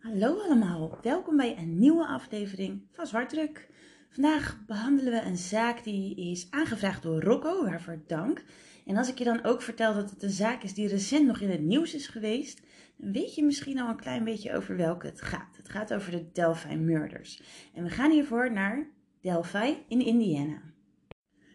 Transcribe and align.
Hallo 0.00 0.40
allemaal, 0.40 0.98
welkom 1.02 1.36
bij 1.36 1.58
een 1.58 1.78
nieuwe 1.78 2.06
aflevering 2.06 2.82
van 2.92 3.06
Zwartdruk. 3.06 3.68
Vandaag 4.10 4.58
behandelen 4.66 5.12
we 5.12 5.20
een 5.20 5.36
zaak 5.36 5.84
die 5.84 6.30
is 6.30 6.46
aangevraagd 6.50 7.02
door 7.02 7.22
Rocco, 7.22 7.64
waarvoor 7.64 8.02
dank. 8.06 8.44
En 8.86 8.96
als 8.96 9.08
ik 9.08 9.18
je 9.18 9.24
dan 9.24 9.44
ook 9.44 9.62
vertel 9.62 9.94
dat 9.94 10.10
het 10.10 10.22
een 10.22 10.30
zaak 10.30 10.62
is 10.62 10.74
die 10.74 10.88
recent 10.88 11.26
nog 11.26 11.40
in 11.40 11.50
het 11.50 11.60
nieuws 11.60 11.94
is 11.94 12.06
geweest, 12.06 12.60
dan 12.96 13.12
weet 13.12 13.34
je 13.34 13.44
misschien 13.44 13.78
al 13.78 13.88
een 13.88 13.96
klein 13.96 14.24
beetje 14.24 14.54
over 14.54 14.76
welke 14.76 15.06
het 15.06 15.22
gaat. 15.22 15.56
Het 15.56 15.68
gaat 15.68 15.94
over 15.94 16.10
de 16.10 16.32
Delphi 16.32 16.76
Murders. 16.76 17.42
En 17.74 17.84
we 17.84 17.90
gaan 17.90 18.10
hiervoor 18.10 18.52
naar 18.52 18.86
Delphi 19.20 19.76
in 19.88 20.00
Indiana. 20.00 20.62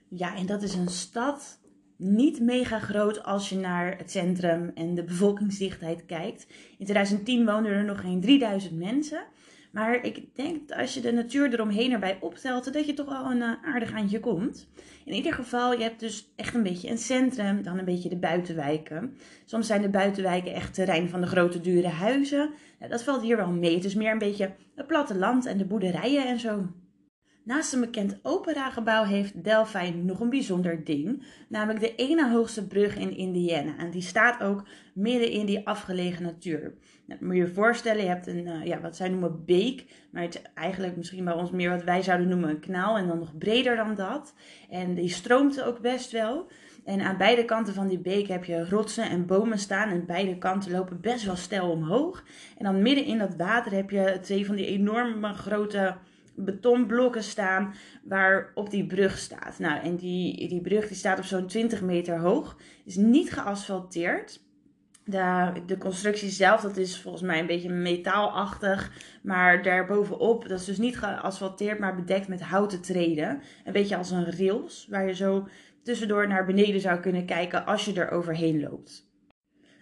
Ja, 0.10 0.36
en 0.36 0.46
dat 0.46 0.64
is 0.64 0.74
een 0.74 0.90
stad 0.90 1.60
niet 1.98 2.40
mega 2.40 2.80
groot 2.80 3.24
als 3.24 3.50
je 3.50 3.56
naar 3.58 3.98
het 3.98 4.12
centrum 4.12 4.72
en 4.76 4.96
de 4.96 5.04
bevolkingsdichtheid 5.04 6.06
kijkt. 6.06 6.48
In 6.78 6.86
2010 6.86 7.46
woonden 7.46 7.72
er 7.72 7.84
nog 7.84 8.02
geen 8.02 8.22
3000 8.22 8.78
mensen. 8.78 9.24
Maar 9.72 10.04
ik 10.04 10.36
denk 10.36 10.68
dat 10.68 10.78
als 10.78 10.94
je 10.94 11.02
de 11.02 11.12
natuur 11.12 11.54
eromheen 11.54 11.92
erbij 11.92 12.18
optelt, 12.22 12.74
dat 12.74 12.86
je 12.86 12.94
toch 12.94 13.10
wel 13.10 13.32
een 13.32 13.38
uh, 13.38 13.52
aardig 13.64 13.94
aandje 13.94 14.20
komt. 14.20 14.68
In 15.06 15.14
ieder 15.14 15.34
geval, 15.34 15.74
je 15.74 15.84
hebt 15.84 16.00
dus 16.00 16.32
echt 16.36 16.54
een 16.54 16.64
beetje 16.64 16.90
een 16.90 16.98
centrum, 16.98 17.64
dan 17.64 17.78
een 17.78 17.86
beetje 17.86 18.10
de 18.10 18.18
buitenwijken. 18.18 19.18
Soms 19.46 19.68
zijn 19.68 19.82
de 19.82 19.90
buitenwijken 19.90 20.54
echt 20.54 20.74
terrein 20.74 21.10
van 21.10 21.22
de 21.22 21.28
grote 21.28 21.62
dure 21.62 21.88
huizen. 21.88 22.50
Ja, 22.80 22.88
dat 22.88 23.04
valt 23.04 23.22
hier 23.22 23.38
wel 23.38 23.52
mee. 23.52 23.76
Het 23.76 23.86
is 23.86 23.96
meer 23.96 24.12
een 24.12 24.18
beetje 24.18 24.52
het 24.76 24.88
platteland 24.88 25.46
en 25.46 25.58
de 25.58 25.66
boerderijen 25.66 26.28
en 26.28 26.40
zo. 26.40 26.66
Naast 27.46 27.74
een 27.74 27.80
bekend 27.80 28.20
operagebouw 28.22 29.04
heeft 29.04 29.44
Delphi 29.44 29.92
nog 29.92 30.20
een 30.20 30.30
bijzonder 30.30 30.84
ding, 30.84 31.24
namelijk 31.48 31.80
de 31.80 31.96
ene 31.96 32.30
hoogste 32.30 32.68
brug 32.68 32.98
in 32.98 33.18
Indiana. 33.18 33.78
En 33.78 33.92
die 33.92 34.02
staat 34.02 34.42
ook 34.44 34.64
midden 34.94 35.32
in 35.32 35.46
die 35.46 35.68
afgelegen 35.68 36.24
natuur. 36.24 36.74
Nou, 37.06 37.26
moet 37.26 37.36
je 37.36 37.42
je 37.42 37.48
voorstellen, 37.48 38.04
je 38.04 38.10
hebt 38.10 38.28
een, 38.28 38.48
uh, 38.48 38.66
ja, 38.66 38.82
wat 38.82 38.96
zij 38.96 39.10
noemen 39.10 39.46
beek, 39.46 39.86
maar 40.12 40.22
het 40.22 40.36
is 40.36 40.42
eigenlijk 40.54 40.98
misschien 40.98 41.24
bij 41.24 41.34
ons 41.34 41.52
meer 41.52 41.70
wat 41.70 41.84
wij 41.84 42.02
zouden 42.02 42.28
noemen 42.28 42.50
een 42.50 42.60
kanaal 42.60 42.98
en 42.98 43.08
dan 43.08 43.20
nog 43.20 43.38
breder 43.38 43.76
dan 43.76 43.96
dat. 43.96 44.34
En 44.70 44.94
die 44.94 45.10
stroomt 45.10 45.62
ook 45.62 45.80
best 45.80 46.12
wel. 46.12 46.48
En 46.86 47.02
aan 47.02 47.18
beide 47.18 47.46
kanten 47.46 47.74
van 47.74 47.88
die 47.88 48.00
beek 48.00 48.28
heb 48.28 48.44
je 48.44 48.70
rotsen 48.70 49.10
en 49.10 49.26
bomen 49.26 49.60
staan. 49.60 49.90
En 49.90 50.06
beide 50.06 50.38
kanten 50.38 50.72
lopen 50.72 51.02
best 51.02 51.26
wel 51.26 51.36
stijl 51.36 51.70
omhoog. 51.70 52.24
En 52.58 52.64
dan 52.64 52.82
midden 52.82 53.06
in 53.06 53.18
dat 53.18 53.36
water 53.36 53.72
heb 53.72 53.90
je 53.90 54.18
twee 54.22 54.46
van 54.46 54.56
die 54.56 54.66
enorme 54.68 55.34
grote 55.34 55.96
betonblokken 56.36 57.24
staan 57.24 57.74
waar 58.04 58.52
op 58.54 58.70
die 58.70 58.86
brug 58.86 59.18
staat. 59.18 59.60
Nou, 59.60 59.82
en 59.82 59.96
die, 59.96 60.48
die 60.48 60.62
brug 60.62 60.88
die 60.88 60.98
staat 60.98 61.18
op 61.18 61.26
zo'n 61.26 61.48
20 61.48 61.82
meter 61.82 62.20
hoog. 62.20 62.58
Is 62.86 62.96
niet 62.96 63.32
geasfalteerd. 63.32 64.44
De, 65.04 65.52
de 65.66 65.78
constructie 65.78 66.30
zelf, 66.30 66.62
dat 66.62 66.78
is 66.78 67.02
volgens 67.02 67.24
mij 67.24 67.40
een 67.40 67.48
beetje 67.48 67.70
metaalachtig. 67.70 68.92
Maar 69.24 69.64
daarbovenop, 69.64 70.48
dat 70.48 70.60
is 70.60 70.66
dus 70.66 70.78
niet 70.78 70.98
geasfalteerd, 70.98 71.80
maar 71.80 71.96
bedekt 71.96 72.28
met 72.28 72.42
houten 72.42 72.82
treden. 72.82 73.42
Een 73.64 73.74
beetje 73.74 73.98
als 73.98 74.12
een 74.12 74.38
rails, 74.38 74.88
waar 74.90 75.08
je 75.08 75.16
zo 75.16 75.48
tussendoor 75.84 76.28
naar 76.28 76.46
beneden 76.46 76.82
zou 76.82 77.00
kunnen 77.00 77.26
kijken 77.26 77.66
als 77.66 77.86
je 77.86 77.94
er 77.94 78.12
overheen 78.12 78.62
loopt. 78.62 79.14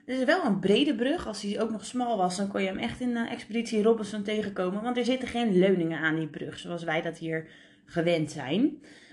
Het 0.06 0.18
is 0.18 0.23
wel 0.23 0.46
een 0.46 0.59
brede 0.59 0.96
brug. 0.96 1.28
Als 1.28 1.42
die 1.42 1.62
ook 1.62 1.72
nog 1.72 1.86
smal 1.86 2.18
was, 2.18 2.38
dan 2.38 2.48
kon 2.48 2.62
je 2.62 2.68
hem 2.68 2.78
echt 2.78 3.00
in 3.00 3.09
uh, 3.09 3.32
Expeditie 3.32 3.84
Robinson 3.84 4.23
tegenkomen. 4.23 4.82
Want 4.82 4.98
er 4.98 5.06
zitten 5.06 5.28
geen 5.28 5.58
leuningen 5.58 6.00
aan 6.00 6.16
die 6.16 6.28
brug, 6.28 6.59
zoals 6.59 6.84
wij 6.84 7.02
dat 7.02 7.18
hier 7.18 7.48
gewend 7.86 8.31
zijn. 8.31 8.62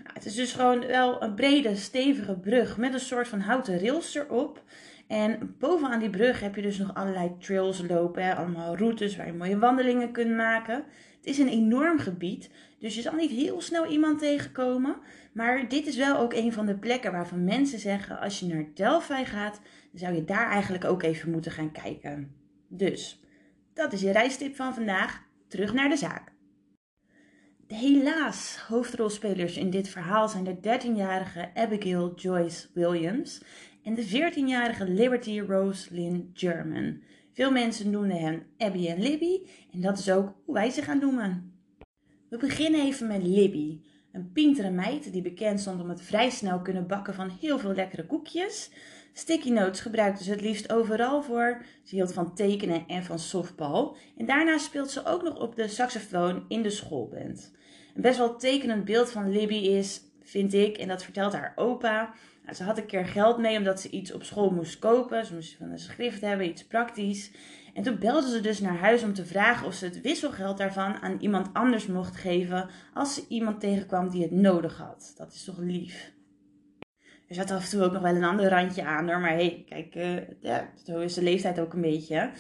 Nou, 0.03 0.15
het 0.15 0.25
is 0.25 0.35
dus 0.35 0.53
gewoon 0.53 0.87
wel 0.87 1.23
een 1.23 1.35
brede, 1.35 1.77
stevige 1.77 2.35
brug 2.35 2.77
met 2.77 2.95
een 2.95 3.01
soort 3.01 3.29
van 3.29 3.41
houten 3.41 3.79
rails 3.79 4.15
erop. 4.15 4.63
En 5.07 5.55
bovenaan 5.59 5.99
die 5.99 6.11
brug 6.11 6.41
heb 6.41 6.55
je 6.55 6.63
dus 6.63 6.79
nog 6.79 6.95
allerlei 6.95 7.33
trails 7.39 7.83
lopen. 7.89 8.37
Allemaal 8.37 8.77
routes 8.77 9.17
waar 9.17 9.27
je 9.27 9.33
mooie 9.33 9.59
wandelingen 9.59 10.13
kunt 10.13 10.37
maken. 10.37 10.75
Het 11.17 11.27
is 11.27 11.39
een 11.39 11.49
enorm 11.49 11.99
gebied. 11.99 12.51
Dus 12.79 12.95
je 12.95 13.01
zal 13.01 13.15
niet 13.15 13.31
heel 13.31 13.61
snel 13.61 13.87
iemand 13.87 14.19
tegenkomen. 14.19 14.97
Maar 15.33 15.69
dit 15.69 15.87
is 15.87 15.97
wel 15.97 16.19
ook 16.19 16.33
een 16.33 16.53
van 16.53 16.67
de 16.67 16.79
plekken 16.79 17.12
waarvan 17.12 17.45
mensen 17.45 17.79
zeggen: 17.79 18.21
als 18.21 18.41
je 18.41 18.47
naar 18.47 18.67
Delphi 18.75 19.25
gaat, 19.25 19.61
zou 19.93 20.15
je 20.15 20.25
daar 20.25 20.51
eigenlijk 20.51 20.84
ook 20.84 21.03
even 21.03 21.31
moeten 21.31 21.53
gaan 21.53 21.73
kijken. 21.73 22.34
Dus, 22.69 23.21
dat 23.75 23.93
is 23.93 24.01
je 24.01 24.11
reistip 24.11 24.56
van 24.56 24.75
vandaag. 24.75 25.28
Terug 25.49 25.73
naar 25.73 25.89
de 25.89 25.97
zaak. 25.97 26.33
Helaas, 27.67 28.56
hoofdrolspelers 28.69 29.56
in 29.56 29.71
dit 29.71 29.89
verhaal 29.89 30.29
zijn 30.29 30.45
de 30.45 30.56
13-jarige 30.56 31.50
Abigail 31.55 32.15
Joyce 32.15 32.69
Williams 32.75 33.43
en 33.83 33.95
de 33.95 34.06
14-jarige 34.06 34.89
Liberty 34.89 35.41
Rose 35.41 35.95
Lynn 35.95 36.31
German. 36.34 37.00
Veel 37.33 37.50
mensen 37.50 37.91
noemen 37.91 38.17
hen 38.17 38.47
Abby 38.59 38.89
en 38.89 39.03
Libby 39.03 39.47
en 39.73 39.81
dat 39.81 39.99
is 39.99 40.11
ook 40.11 40.34
hoe 40.45 40.55
wij 40.55 40.71
ze 40.71 40.83
gaan 40.83 40.99
noemen. 40.99 41.53
We 42.29 42.37
beginnen 42.37 42.81
even 42.81 43.06
met 43.06 43.23
Libby, 43.23 43.81
een 44.12 44.33
pintere 44.33 44.71
meid 44.71 45.12
die 45.12 45.23
bekend 45.23 45.61
stond 45.61 45.81
om 45.81 45.89
het 45.89 46.03
vrij 46.03 46.31
snel 46.31 46.61
kunnen 46.61 46.87
bakken 46.87 47.15
van 47.15 47.31
heel 47.41 47.59
veel 47.59 47.75
lekkere 47.75 48.06
koekjes. 48.06 48.71
Sticky 49.12 49.50
notes 49.50 49.81
gebruikte 49.81 50.25
ze 50.25 50.31
het 50.31 50.41
liefst 50.41 50.72
overal 50.72 51.22
voor. 51.22 51.62
Ze 51.84 51.94
hield 51.94 52.12
van 52.12 52.34
tekenen 52.34 52.84
en 52.87 53.04
van 53.04 53.19
softbal. 53.19 53.97
En 54.16 54.26
daarna 54.26 54.59
speelt 54.59 54.91
ze 54.91 55.06
ook 55.06 55.22
nog 55.22 55.38
op 55.38 55.56
de 55.56 55.69
saxofoon 55.69 56.44
in 56.48 56.62
de 56.62 56.71
schoolband. 56.71 57.53
Een 57.94 58.03
best 58.03 58.19
wel 58.19 58.37
tekenend 58.37 58.84
beeld 58.84 59.10
van 59.10 59.31
Libby 59.32 59.54
is, 59.54 60.00
vind 60.22 60.54
ik, 60.54 60.76
en 60.76 60.88
dat 60.88 61.04
vertelt 61.04 61.32
haar 61.32 61.53
opa. 61.56 62.15
Nou, 62.43 62.54
ze 62.56 62.62
had 62.62 62.78
een 62.78 62.87
keer 62.87 63.06
geld 63.06 63.38
mee 63.38 63.59
omdat 63.59 63.81
ze 63.81 63.91
iets 63.91 64.12
op 64.12 64.22
school 64.22 64.50
moest 64.50 64.78
kopen. 64.78 65.26
Ze 65.26 65.34
moest 65.34 65.56
van 65.56 65.70
een 65.70 65.78
schrift 65.78 66.20
hebben, 66.20 66.49
iets 66.49 66.66
praktisch. 66.66 67.31
En 67.75 67.82
toen 67.82 67.99
belde 67.99 68.28
ze 68.28 68.41
dus 68.41 68.60
naar 68.60 68.78
huis 68.78 69.03
om 69.03 69.15
te 69.15 69.26
vragen 69.26 69.66
of 69.66 69.75
ze 69.75 69.84
het 69.84 70.00
wisselgeld 70.00 70.59
daarvan 70.59 70.97
aan 70.97 71.16
iemand 71.20 71.49
anders 71.53 71.87
mocht 71.87 72.16
geven 72.16 72.69
als 72.94 73.15
ze 73.15 73.25
iemand 73.28 73.60
tegenkwam 73.60 74.10
die 74.10 74.22
het 74.22 74.31
nodig 74.31 74.78
had. 74.78 75.15
Dat 75.16 75.32
is 75.32 75.44
toch 75.44 75.59
lief. 75.59 76.12
Er 77.31 77.37
zat 77.37 77.51
af 77.51 77.65
en 77.65 77.71
toe 77.71 77.83
ook 77.83 77.93
nog 77.93 78.03
wel 78.03 78.15
een 78.15 78.25
ander 78.25 78.49
randje 78.49 78.85
aan 78.85 79.09
hoor. 79.09 79.21
Maar 79.21 79.33
hey, 79.33 79.65
kijk, 79.69 79.95
uh, 79.95 80.17
ja, 80.41 80.69
zo 80.85 80.99
is 80.99 81.15
de 81.15 81.23
leeftijd 81.23 81.61
ook 81.61 81.73
een 81.73 81.81
beetje. 81.81 82.31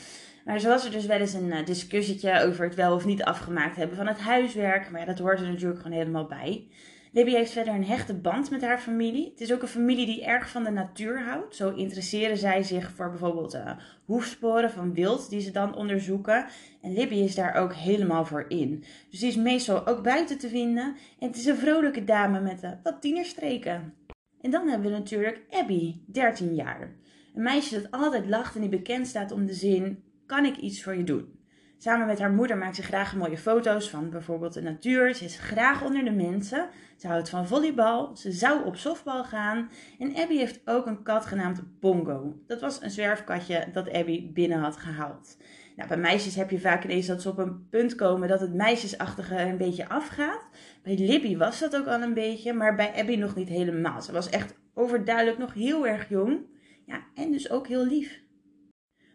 Maar 0.44 0.58
zo 0.58 0.68
was 0.68 0.84
er 0.84 0.90
dus 0.90 1.06
wel 1.06 1.18
eens 1.18 1.32
een 1.32 1.46
uh, 1.46 1.64
discussietje 1.64 2.42
over 2.42 2.64
het 2.64 2.74
wel 2.74 2.94
of 2.94 3.04
niet 3.04 3.22
afgemaakt 3.22 3.76
hebben 3.76 3.96
van 3.96 4.06
het 4.06 4.18
huiswerk. 4.18 4.90
Maar 4.90 5.00
ja, 5.00 5.06
dat 5.06 5.18
hoort 5.18 5.40
er 5.40 5.48
natuurlijk 5.48 5.80
gewoon 5.80 5.96
helemaal 5.96 6.26
bij. 6.26 6.66
Libby 7.12 7.32
heeft 7.32 7.52
verder 7.52 7.74
een 7.74 7.84
hechte 7.84 8.14
band 8.14 8.50
met 8.50 8.62
haar 8.62 8.78
familie. 8.78 9.30
Het 9.30 9.40
is 9.40 9.52
ook 9.52 9.62
een 9.62 9.68
familie 9.68 10.06
die 10.06 10.24
erg 10.24 10.48
van 10.48 10.64
de 10.64 10.70
natuur 10.70 11.22
houdt. 11.22 11.56
Zo 11.56 11.74
interesseren 11.74 12.36
zij 12.36 12.62
zich 12.62 12.90
voor 12.90 13.10
bijvoorbeeld 13.10 13.54
uh, 13.54 13.70
hoefsporen 14.04 14.70
van 14.70 14.94
wild 14.94 15.30
die 15.30 15.40
ze 15.40 15.50
dan 15.50 15.74
onderzoeken. 15.74 16.46
En 16.82 16.92
Libby 16.92 17.14
is 17.14 17.34
daar 17.34 17.54
ook 17.54 17.74
helemaal 17.74 18.24
voor 18.24 18.44
in. 18.48 18.84
Dus 19.10 19.20
die 19.20 19.28
is 19.28 19.36
meestal 19.36 19.86
ook 19.86 20.02
buiten 20.02 20.38
te 20.38 20.48
vinden. 20.48 20.96
En 21.18 21.26
het 21.26 21.36
is 21.36 21.46
een 21.46 21.56
vrolijke 21.56 22.04
dame 22.04 22.40
met 22.40 22.62
uh, 22.62 22.70
wat 22.82 23.00
tienerstreken. 23.00 23.94
En 24.40 24.50
dan 24.50 24.68
hebben 24.68 24.90
we 24.90 24.96
natuurlijk 24.96 25.42
Abby, 25.50 26.00
13 26.06 26.54
jaar. 26.54 26.80
Een 27.34 27.42
meisje 27.42 27.80
dat 27.82 27.90
altijd 27.90 28.26
lacht 28.26 28.54
en 28.54 28.60
die 28.60 28.70
bekend 28.70 29.06
staat 29.06 29.32
om 29.32 29.46
de 29.46 29.54
zin: 29.54 30.02
kan 30.26 30.44
ik 30.44 30.56
iets 30.56 30.82
voor 30.82 30.96
je 30.96 31.04
doen? 31.04 31.38
Samen 31.82 32.06
met 32.06 32.18
haar 32.18 32.30
moeder 32.30 32.58
maakt 32.58 32.76
ze 32.76 32.82
graag 32.82 33.16
mooie 33.16 33.38
foto's 33.38 33.90
van 33.90 34.10
bijvoorbeeld 34.10 34.52
de 34.52 34.62
natuur. 34.62 35.14
Ze 35.14 35.24
is 35.24 35.38
graag 35.38 35.84
onder 35.84 36.04
de 36.04 36.10
mensen. 36.10 36.68
Ze 36.96 37.06
houdt 37.06 37.28
van 37.28 37.46
volleybal. 37.46 38.16
Ze 38.16 38.32
zou 38.32 38.64
op 38.64 38.76
softbal 38.76 39.24
gaan. 39.24 39.70
En 39.98 40.16
Abby 40.16 40.36
heeft 40.36 40.60
ook 40.64 40.86
een 40.86 41.02
kat 41.02 41.26
genaamd 41.26 41.62
Bongo. 41.80 42.40
Dat 42.46 42.60
was 42.60 42.82
een 42.82 42.90
zwerfkatje 42.90 43.68
dat 43.72 43.92
Abby 43.92 44.32
binnen 44.32 44.58
had 44.58 44.76
gehaald. 44.76 45.36
Nou, 45.76 45.88
bij 45.88 45.98
meisjes 45.98 46.34
heb 46.34 46.50
je 46.50 46.60
vaak 46.60 46.84
ineens 46.84 47.06
dat 47.06 47.22
ze 47.22 47.28
op 47.28 47.38
een 47.38 47.68
punt 47.68 47.94
komen 47.94 48.28
dat 48.28 48.40
het 48.40 48.54
meisjesachtige 48.54 49.40
een 49.40 49.56
beetje 49.56 49.88
afgaat. 49.88 50.48
Bij 50.82 50.96
Libby 50.96 51.36
was 51.36 51.58
dat 51.58 51.76
ook 51.76 51.86
al 51.86 52.02
een 52.02 52.14
beetje, 52.14 52.52
maar 52.52 52.74
bij 52.74 52.92
Abby 52.94 53.16
nog 53.16 53.34
niet 53.34 53.48
helemaal. 53.48 54.02
Ze 54.02 54.12
was 54.12 54.30
echt 54.30 54.54
overduidelijk 54.74 55.38
nog 55.38 55.54
heel 55.54 55.86
erg 55.86 56.08
jong. 56.08 56.40
Ja, 56.86 57.04
en 57.14 57.32
dus 57.32 57.50
ook 57.50 57.66
heel 57.66 57.86
lief. 57.86 58.20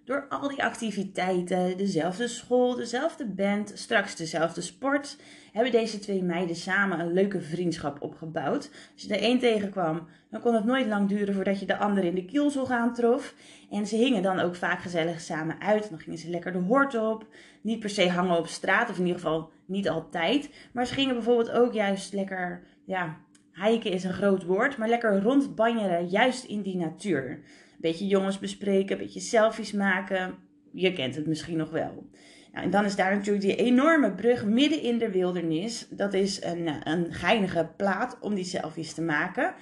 Door 0.05 0.25
al 0.29 0.47
die 0.47 0.63
activiteiten, 0.63 1.77
dezelfde 1.77 2.27
school, 2.27 2.75
dezelfde 2.75 3.25
band, 3.25 3.71
straks 3.75 4.15
dezelfde 4.15 4.61
sport, 4.61 5.17
hebben 5.51 5.71
deze 5.71 5.99
twee 5.99 6.23
meiden 6.23 6.55
samen 6.55 6.99
een 6.99 7.13
leuke 7.13 7.41
vriendschap 7.41 8.01
opgebouwd. 8.01 8.69
Als 8.93 9.01
je 9.01 9.07
de 9.07 9.21
een 9.21 9.39
tegenkwam, 9.39 10.07
dan 10.29 10.41
kon 10.41 10.53
het 10.53 10.65
nooit 10.65 10.87
lang 10.87 11.09
duren 11.09 11.33
voordat 11.33 11.59
je 11.59 11.65
de 11.65 11.77
ander 11.77 12.03
in 12.03 12.15
de 12.15 12.25
kielzog 12.25 12.69
aantrof. 12.69 13.33
En 13.71 13.87
ze 13.87 13.95
hingen 13.95 14.21
dan 14.21 14.39
ook 14.39 14.55
vaak 14.55 14.81
gezellig 14.81 15.21
samen 15.21 15.61
uit. 15.61 15.89
Dan 15.89 15.99
gingen 15.99 16.19
ze 16.19 16.29
lekker 16.29 16.51
de 16.51 16.59
hort 16.59 16.95
op. 16.95 17.27
Niet 17.61 17.79
per 17.79 17.89
se 17.89 18.09
hangen 18.09 18.37
op 18.37 18.47
straat, 18.47 18.89
of 18.89 18.97
in 18.97 19.05
ieder 19.05 19.21
geval 19.21 19.51
niet 19.65 19.89
altijd. 19.89 20.49
Maar 20.73 20.85
ze 20.85 20.93
gingen 20.93 21.15
bijvoorbeeld 21.15 21.51
ook 21.51 21.73
juist 21.73 22.13
lekker, 22.13 22.63
ja, 22.85 23.17
hiken 23.53 23.91
is 23.91 24.03
een 24.03 24.13
groot 24.13 24.43
woord, 24.43 24.77
maar 24.77 24.89
lekker 24.89 25.21
rondbanjeren, 25.21 26.07
juist 26.07 26.43
in 26.43 26.61
die 26.61 26.77
natuur 26.77 27.39
beetje 27.87 28.07
jongens 28.07 28.39
bespreken, 28.39 28.91
een 28.91 29.03
beetje 29.03 29.19
selfies 29.19 29.71
maken. 29.71 30.35
Je 30.71 30.93
kent 30.93 31.15
het 31.15 31.27
misschien 31.27 31.57
nog 31.57 31.69
wel. 31.69 32.09
Nou, 32.51 32.65
en 32.65 32.71
dan 32.71 32.85
is 32.85 32.95
daar 32.95 33.15
natuurlijk 33.15 33.45
die 33.45 33.55
enorme 33.55 34.11
brug 34.11 34.45
midden 34.45 34.81
in 34.81 34.97
de 34.97 35.11
wildernis. 35.11 35.87
Dat 35.89 36.13
is 36.13 36.43
een, 36.43 36.87
een 36.87 37.13
geinige 37.13 37.69
plaat 37.77 38.17
om 38.21 38.35
die 38.35 38.43
selfies 38.43 38.93
te 38.93 39.01
maken. 39.01 39.53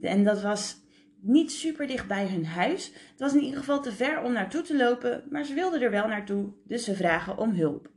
En 0.00 0.24
dat 0.24 0.42
was 0.42 0.80
niet 1.20 1.52
super 1.52 1.86
dicht 1.86 2.06
bij 2.06 2.26
hun 2.26 2.46
huis. 2.46 2.92
Het 3.10 3.20
was 3.20 3.34
in 3.34 3.42
ieder 3.42 3.58
geval 3.58 3.82
te 3.82 3.92
ver 3.92 4.22
om 4.22 4.32
naartoe 4.32 4.62
te 4.62 4.76
lopen, 4.76 5.24
maar 5.30 5.44
ze 5.44 5.54
wilden 5.54 5.80
er 5.82 5.90
wel 5.90 6.08
naartoe, 6.08 6.52
dus 6.64 6.84
ze 6.84 6.94
vragen 6.94 7.38
om 7.38 7.50
hulp. 7.50 7.91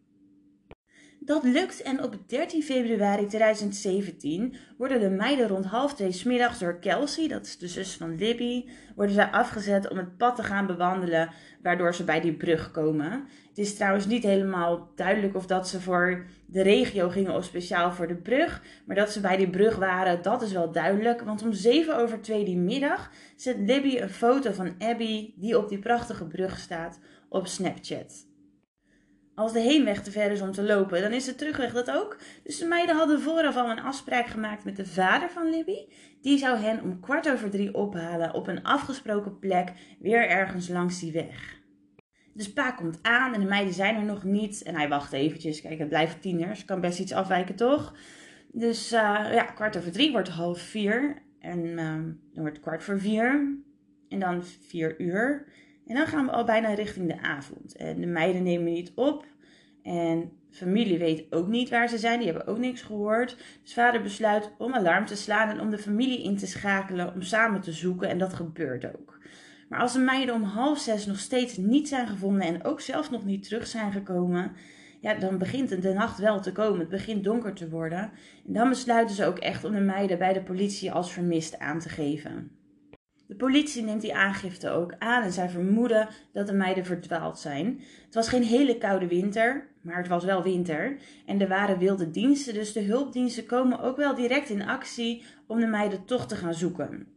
Dat 1.25 1.44
lukt 1.44 1.81
en 1.81 2.04
op 2.04 2.18
13 2.27 2.63
februari 2.63 3.27
2017 3.27 4.56
worden 4.77 5.00
de 5.00 5.10
meiden 5.10 5.48
rond 5.48 5.66
half 5.66 5.94
twee 5.94 6.12
smiddags 6.12 6.60
door 6.60 6.80
Kelsey, 6.80 7.27
dat 7.27 7.45
is 7.45 7.57
de 7.57 7.68
zus 7.68 7.95
van 7.95 8.16
Libby, 8.16 8.66
worden 8.95 9.16
zij 9.16 9.25
afgezet 9.25 9.89
om 9.89 9.98
het 9.98 10.18
pad 10.18 10.36
te 10.36 10.44
gaan 10.44 10.68
bewandelen, 10.68 11.30
waardoor 11.62 11.95
ze 11.95 12.04
bij 12.04 12.22
die 12.22 12.33
brug 12.33 12.72
komen. 12.72 13.12
Het 13.48 13.57
is 13.57 13.75
trouwens 13.75 14.06
niet 14.06 14.24
helemaal 14.24 14.92
duidelijk 14.95 15.36
of 15.36 15.45
dat 15.45 15.68
ze 15.68 15.81
voor 15.81 16.25
de 16.45 16.62
regio 16.62 17.10
gingen 17.10 17.36
of 17.36 17.44
speciaal 17.44 17.92
voor 17.92 18.07
de 18.07 18.16
brug, 18.16 18.62
maar 18.86 18.95
dat 18.95 19.12
ze 19.12 19.19
bij 19.19 19.38
die 19.38 19.50
brug 19.50 19.75
waren, 19.75 20.21
dat 20.21 20.42
is 20.42 20.51
wel 20.51 20.71
duidelijk, 20.71 21.21
want 21.21 21.44
om 21.44 21.54
7 21.54 21.98
over 21.98 22.21
2 22.21 22.45
die 22.45 22.57
middag 22.57 23.12
zet 23.36 23.57
Libby 23.60 23.98
een 23.98 24.10
foto 24.10 24.51
van 24.51 24.75
Abby 24.80 25.33
die 25.36 25.57
op 25.57 25.69
die 25.69 25.80
prachtige 25.80 26.25
brug 26.25 26.60
staat 26.60 27.00
op 27.30 27.48
Snapchat 27.48 28.33
als 29.35 29.53
de 29.53 29.59
heenweg 29.59 30.03
te 30.03 30.11
ver 30.11 30.31
is 30.31 30.41
om 30.41 30.51
te 30.51 30.63
lopen, 30.63 31.01
dan 31.01 31.11
is 31.11 31.25
de 31.25 31.35
terugweg 31.35 31.73
dat 31.73 31.91
ook. 31.91 32.17
Dus 32.43 32.57
de 32.57 32.65
meiden 32.65 32.95
hadden 32.95 33.21
vooraf 33.21 33.55
al 33.55 33.69
een 33.69 33.81
afspraak 33.81 34.27
gemaakt 34.27 34.65
met 34.65 34.75
de 34.75 34.85
vader 34.85 35.29
van 35.29 35.49
Libby. 35.49 35.87
Die 36.21 36.37
zou 36.37 36.57
hen 36.57 36.81
om 36.81 36.99
kwart 36.99 37.29
over 37.31 37.49
drie 37.49 37.73
ophalen 37.73 38.33
op 38.33 38.47
een 38.47 38.63
afgesproken 38.63 39.39
plek, 39.39 39.71
weer 39.99 40.27
ergens 40.27 40.67
langs 40.67 40.99
die 40.99 41.11
weg. 41.11 41.63
Dus 42.33 42.53
pa 42.53 42.71
komt 42.71 42.99
aan 43.01 43.33
en 43.33 43.39
de 43.39 43.45
meiden 43.45 43.73
zijn 43.73 43.95
er 43.95 44.03
nog 44.03 44.23
niet. 44.23 44.63
En 44.63 44.75
hij 44.75 44.89
wacht 44.89 45.13
eventjes. 45.13 45.61
Kijk, 45.61 45.79
het 45.79 45.89
blijven 45.89 46.19
tieners. 46.19 46.65
Kan 46.65 46.81
best 46.81 46.99
iets 46.99 47.13
afwijken, 47.13 47.55
toch? 47.55 47.93
Dus 48.51 48.93
uh, 48.93 48.99
ja, 49.33 49.43
kwart 49.43 49.77
over 49.77 49.91
drie 49.91 50.11
wordt 50.11 50.29
half 50.29 50.59
vier. 50.59 51.21
En 51.39 51.59
uh, 51.65 51.77
dan 52.33 52.43
wordt 52.43 52.59
kwart 52.59 52.83
voor 52.83 52.99
vier. 52.99 53.57
En 54.09 54.19
dan 54.19 54.43
vier 54.43 55.01
uur. 55.01 55.47
En 55.87 55.95
dan 55.95 56.07
gaan 56.07 56.25
we 56.25 56.31
al 56.31 56.45
bijna 56.45 56.73
richting 56.73 57.07
de 57.07 57.21
avond. 57.21 57.75
En 57.75 58.01
de 58.01 58.07
meiden 58.07 58.43
nemen 58.43 58.73
niet 58.73 58.91
op. 58.95 59.25
En 59.83 60.31
familie 60.49 60.97
weet 60.97 61.25
ook 61.29 61.47
niet 61.47 61.69
waar 61.69 61.89
ze 61.89 61.97
zijn. 61.97 62.19
Die 62.19 62.27
hebben 62.27 62.47
ook 62.47 62.57
niks 62.57 62.81
gehoord. 62.81 63.37
Dus 63.63 63.73
vader 63.73 64.01
besluit 64.01 64.51
om 64.57 64.73
alarm 64.73 65.05
te 65.05 65.15
slaan 65.15 65.49
en 65.49 65.59
om 65.59 65.69
de 65.69 65.77
familie 65.77 66.23
in 66.23 66.37
te 66.37 66.47
schakelen 66.47 67.13
om 67.13 67.21
samen 67.21 67.61
te 67.61 67.71
zoeken. 67.71 68.09
En 68.09 68.17
dat 68.17 68.33
gebeurt 68.33 68.85
ook. 68.85 69.17
Maar 69.69 69.79
als 69.79 69.93
de 69.93 69.99
meiden 69.99 70.35
om 70.35 70.43
half 70.43 70.79
zes 70.79 71.05
nog 71.05 71.19
steeds 71.19 71.57
niet 71.57 71.87
zijn 71.87 72.07
gevonden 72.07 72.41
en 72.41 72.63
ook 72.63 72.81
zelf 72.81 73.11
nog 73.11 73.25
niet 73.25 73.43
terug 73.43 73.67
zijn 73.67 73.91
gekomen, 73.91 74.51
ja, 74.99 75.13
dan 75.13 75.37
begint 75.37 75.81
de 75.81 75.93
nacht 75.93 76.19
wel 76.19 76.41
te 76.41 76.51
komen. 76.51 76.79
Het 76.79 76.89
begint 76.89 77.23
donker 77.23 77.53
te 77.53 77.69
worden. 77.69 78.11
En 78.47 78.53
dan 78.53 78.69
besluiten 78.69 79.15
ze 79.15 79.25
ook 79.25 79.37
echt 79.37 79.63
om 79.63 79.73
de 79.73 79.79
meiden 79.79 80.17
bij 80.17 80.33
de 80.33 80.43
politie 80.43 80.91
als 80.91 81.13
vermist 81.13 81.59
aan 81.59 81.79
te 81.79 81.89
geven. 81.89 82.51
De 83.27 83.36
politie 83.36 83.83
neemt 83.83 84.01
die 84.01 84.16
aangifte 84.16 84.69
ook 84.69 84.94
aan 85.00 85.24
en 85.24 85.31
zij 85.31 85.50
vermoeden 85.50 86.07
dat 86.31 86.48
de 86.48 86.54
meiden 86.54 86.86
verdwaald 86.86 87.39
zijn. 87.39 87.81
Het 88.06 88.13
was 88.13 88.30
geen 88.30 88.44
hele 88.44 88.77
koude 88.77 89.07
winter, 89.07 89.68
maar 89.81 89.98
het 89.98 90.07
was 90.07 90.24
wel 90.24 90.44
winter. 90.44 90.98
En 91.25 91.42
er 91.42 91.48
waren 91.48 91.77
wilde 91.77 92.12
diensten, 92.12 92.54
dus 92.54 92.74
de 92.74 92.81
hulpdiensten 92.81 93.45
komen 93.45 93.80
ook 93.80 93.98
wel 93.98 94.16
direct 94.16 94.50
in 94.50 94.68
actie 94.68 95.24
om 95.48 95.60
de 95.60 95.68
meiden 95.68 96.06
toch 96.06 96.27
te 96.27 96.36
gaan 96.36 96.54
zoeken. 96.54 97.14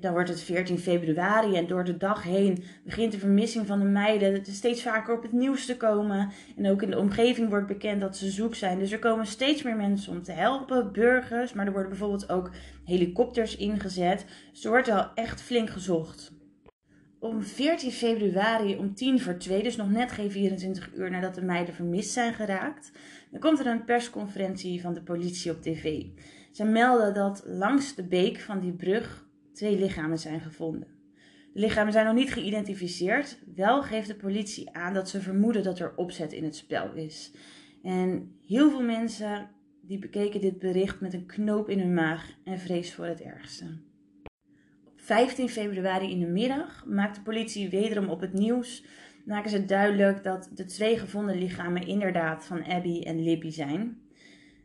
Dan 0.00 0.12
wordt 0.12 0.28
het 0.28 0.40
14 0.40 0.78
februari 0.78 1.56
en 1.56 1.66
door 1.66 1.84
de 1.84 1.96
dag 1.96 2.22
heen 2.22 2.64
begint 2.84 3.12
de 3.12 3.18
vermissing 3.18 3.66
van 3.66 3.78
de 3.78 3.84
meiden 3.84 4.44
steeds 4.44 4.82
vaker 4.82 5.16
op 5.16 5.22
het 5.22 5.32
nieuws 5.32 5.66
te 5.66 5.76
komen. 5.76 6.30
En 6.56 6.70
ook 6.70 6.82
in 6.82 6.90
de 6.90 6.98
omgeving 6.98 7.48
wordt 7.48 7.66
bekend 7.66 8.00
dat 8.00 8.16
ze 8.16 8.30
zoek 8.30 8.54
zijn. 8.54 8.78
Dus 8.78 8.92
er 8.92 8.98
komen 8.98 9.26
steeds 9.26 9.62
meer 9.62 9.76
mensen 9.76 10.12
om 10.12 10.22
te 10.22 10.32
helpen, 10.32 10.92
burgers. 10.92 11.52
Maar 11.52 11.66
er 11.66 11.72
worden 11.72 11.90
bijvoorbeeld 11.90 12.30
ook 12.30 12.50
helikopters 12.84 13.56
ingezet. 13.56 14.26
Dus 14.52 14.64
er 14.64 14.70
wordt 14.70 14.86
wel 14.86 15.14
echt 15.14 15.42
flink 15.42 15.70
gezocht. 15.70 16.32
Om 17.18 17.42
14 17.42 17.92
februari 17.92 18.76
om 18.76 18.94
10 18.94 19.20
voor 19.20 19.36
2, 19.36 19.62
dus 19.62 19.76
nog 19.76 19.90
net 19.90 20.12
geen 20.12 20.30
24 20.30 20.90
uur 20.94 21.10
nadat 21.10 21.34
de 21.34 21.42
meiden 21.42 21.74
vermist 21.74 22.10
zijn 22.10 22.34
geraakt, 22.34 22.92
dan 23.30 23.40
komt 23.40 23.58
er 23.58 23.66
een 23.66 23.84
persconferentie 23.84 24.80
van 24.80 24.94
de 24.94 25.02
politie 25.02 25.50
op 25.50 25.62
tv. 25.62 26.02
Ze 26.52 26.64
melden 26.64 27.14
dat 27.14 27.42
langs 27.46 27.94
de 27.94 28.04
beek 28.04 28.38
van 28.38 28.60
die 28.60 28.72
brug 28.72 29.28
twee 29.60 29.78
lichamen 29.78 30.18
zijn 30.18 30.40
gevonden. 30.40 30.88
De 31.52 31.60
lichamen 31.60 31.92
zijn 31.92 32.06
nog 32.06 32.14
niet 32.14 32.32
geïdentificeerd. 32.32 33.38
Wel 33.54 33.82
geeft 33.82 34.06
de 34.06 34.14
politie 34.14 34.70
aan 34.72 34.94
dat 34.94 35.08
ze 35.08 35.20
vermoeden 35.20 35.62
dat 35.62 35.78
er 35.78 35.92
opzet 35.96 36.32
in 36.32 36.44
het 36.44 36.56
spel 36.56 36.92
is. 36.94 37.32
En 37.82 38.32
heel 38.46 38.70
veel 38.70 38.82
mensen 38.82 39.50
die 39.82 39.98
bekeken 39.98 40.40
dit 40.40 40.58
bericht 40.58 41.00
met 41.00 41.14
een 41.14 41.26
knoop 41.26 41.68
in 41.68 41.78
hun 41.78 41.94
maag 41.94 42.30
en 42.44 42.58
vrees 42.58 42.94
voor 42.94 43.04
het 43.04 43.20
ergste. 43.20 43.64
Op 44.84 45.00
15 45.00 45.48
februari 45.48 46.10
in 46.10 46.20
de 46.20 46.26
middag 46.26 46.84
maakt 46.86 47.14
de 47.14 47.22
politie 47.22 47.70
wederom 47.70 48.08
op 48.08 48.20
het 48.20 48.32
nieuws 48.32 48.84
maken 49.24 49.50
ze 49.50 49.64
duidelijk 49.64 50.22
dat 50.22 50.50
de 50.54 50.64
twee 50.64 50.98
gevonden 50.98 51.38
lichamen 51.38 51.86
inderdaad 51.86 52.46
van 52.46 52.64
Abby 52.64 53.02
en 53.02 53.22
Libby 53.22 53.50
zijn. 53.50 53.98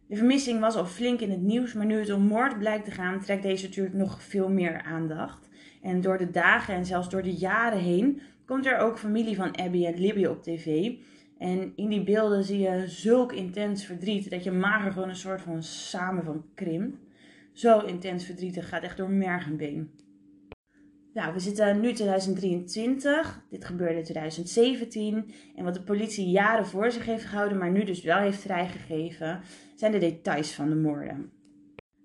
De 0.08 0.16
vermissing 0.16 0.60
was 0.60 0.76
al 0.76 0.86
flink 0.86 1.20
in 1.20 1.32
het 1.32 1.42
nieuws, 1.42 1.74
maar 1.74 1.86
nu 1.86 2.00
het 2.00 2.12
om 2.12 2.22
moord 2.22 2.60
blijkt 2.60 2.86
te 2.86 2.92
gaan, 2.92 3.22
trekt 3.22 3.44
deze 3.44 3.68
natuurlijk 3.68 3.96
nog 3.96 4.24
veel 4.24 4.50
meer 4.50 4.82
aandacht. 4.82 5.50
En 5.82 6.02
door 6.02 6.18
de 6.18 6.32
dagen 6.32 6.74
en 6.74 6.86
zelfs 6.86 7.10
door 7.10 7.24
de 7.24 7.34
jaren 7.34 7.80
heen 7.80 8.22
komt 8.46 8.66
er 8.66 8.78
ook 8.78 9.00
familie 9.00 9.36
van 9.36 9.56
Abby 9.56 9.86
en 9.86 10.00
Libby 10.00 10.26
op 10.26 10.44
tv. 10.44 10.92
En 11.38 11.74
in 11.76 11.90
die 11.90 12.04
beelden 12.04 12.44
zie 12.44 12.60
je 12.60 12.88
zulk 12.88 13.32
intens 13.34 13.86
verdriet 13.86 14.30
dat 14.30 14.44
je 14.44 14.52
mager 14.52 14.92
gewoon 14.92 15.10
een 15.10 15.16
soort 15.16 15.42
van 15.42 15.64
samen 15.64 16.24
van 16.24 16.46
krimpt. 16.54 16.98
Zo 17.52 17.80
intens 17.80 18.26
verdrietig, 18.26 18.70
gaat 18.70 18.84
echt 18.84 18.98
door 18.98 19.10
merg 19.10 19.46
en 19.46 19.58
been. 19.58 19.90
Nou, 21.16 21.34
we 21.34 21.40
zitten 21.40 21.80
nu 21.80 21.94
2023. 21.94 23.44
Dit 23.50 23.66
gebeurde 23.66 23.98
in 23.98 24.04
2017. 24.04 25.34
En 25.56 25.64
wat 25.64 25.74
de 25.74 25.82
politie 25.82 26.30
jaren 26.30 26.66
voor 26.66 26.92
zich 26.92 27.06
heeft 27.06 27.26
gehouden, 27.26 27.58
maar 27.58 27.72
nu 27.72 27.84
dus 27.84 28.02
wel 28.02 28.18
heeft 28.18 28.40
vrijgegeven, 28.40 29.42
zijn 29.76 29.92
de 29.92 29.98
details 29.98 30.54
van 30.54 30.70
de 30.70 30.76
moorden. 30.76 31.32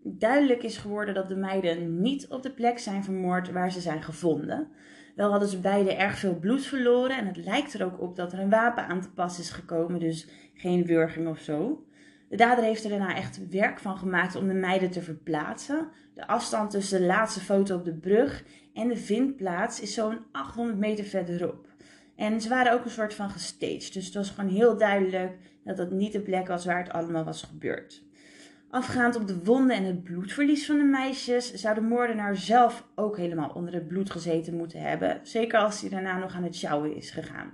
Duidelijk 0.02 0.62
is 0.62 0.76
geworden 0.76 1.14
dat 1.14 1.28
de 1.28 1.36
meiden 1.36 2.00
niet 2.00 2.28
op 2.28 2.42
de 2.42 2.52
plek 2.52 2.78
zijn 2.78 3.04
vermoord 3.04 3.52
waar 3.52 3.72
ze 3.72 3.80
zijn 3.80 4.02
gevonden. 4.02 4.68
Wel 5.16 5.30
hadden 5.30 5.48
ze 5.48 5.60
beide 5.60 5.94
erg 5.94 6.18
veel 6.18 6.38
bloed 6.38 6.66
verloren 6.66 7.16
en 7.16 7.26
het 7.26 7.36
lijkt 7.36 7.74
er 7.74 7.84
ook 7.84 8.00
op 8.00 8.16
dat 8.16 8.32
er 8.32 8.38
een 8.38 8.50
wapen 8.50 8.86
aan 8.86 9.00
te 9.00 9.10
pas 9.10 9.38
is 9.38 9.50
gekomen, 9.50 10.00
dus 10.00 10.28
geen 10.54 10.84
wurging 10.84 11.28
of 11.28 11.38
zo. 11.38 11.84
De 12.30 12.36
dader 12.36 12.64
heeft 12.64 12.84
er 12.84 12.90
daarna 12.90 13.16
echt 13.16 13.48
werk 13.48 13.78
van 13.78 13.98
gemaakt 13.98 14.36
om 14.36 14.48
de 14.48 14.54
meiden 14.54 14.90
te 14.90 15.02
verplaatsen. 15.02 15.88
De 16.14 16.26
afstand 16.26 16.70
tussen 16.70 17.00
de 17.00 17.06
laatste 17.06 17.40
foto 17.40 17.76
op 17.76 17.84
de 17.84 17.94
brug 17.94 18.44
en 18.74 18.88
de 18.88 18.96
vindplaats 18.96 19.80
is 19.80 19.94
zo'n 19.94 20.18
800 20.32 20.78
meter 20.78 21.04
verderop. 21.04 21.66
En 22.16 22.40
ze 22.40 22.48
waren 22.48 22.72
ook 22.72 22.84
een 22.84 22.90
soort 22.90 23.14
van 23.14 23.30
gestaged. 23.30 23.92
Dus 23.92 24.04
het 24.04 24.14
was 24.14 24.30
gewoon 24.30 24.50
heel 24.50 24.76
duidelijk 24.76 25.38
dat 25.64 25.76
dat 25.76 25.90
niet 25.90 26.12
de 26.12 26.20
plek 26.20 26.46
was 26.46 26.64
waar 26.64 26.82
het 26.82 26.92
allemaal 26.92 27.24
was 27.24 27.42
gebeurd. 27.42 28.02
Afgaand 28.70 29.16
op 29.16 29.26
de 29.26 29.44
wonden 29.44 29.76
en 29.76 29.84
het 29.84 30.04
bloedverlies 30.04 30.66
van 30.66 30.78
de 30.78 30.84
meisjes, 30.84 31.52
zou 31.52 31.74
de 31.74 31.80
moordenaar 31.80 32.36
zelf 32.36 32.86
ook 32.94 33.16
helemaal 33.16 33.50
onder 33.50 33.74
het 33.74 33.88
bloed 33.88 34.10
gezeten 34.10 34.56
moeten 34.56 34.80
hebben. 34.80 35.20
Zeker 35.22 35.58
als 35.58 35.80
hij 35.80 35.90
daarna 35.90 36.18
nog 36.18 36.34
aan 36.34 36.44
het 36.44 36.56
sjouwen 36.56 36.96
is 36.96 37.10
gegaan. 37.10 37.50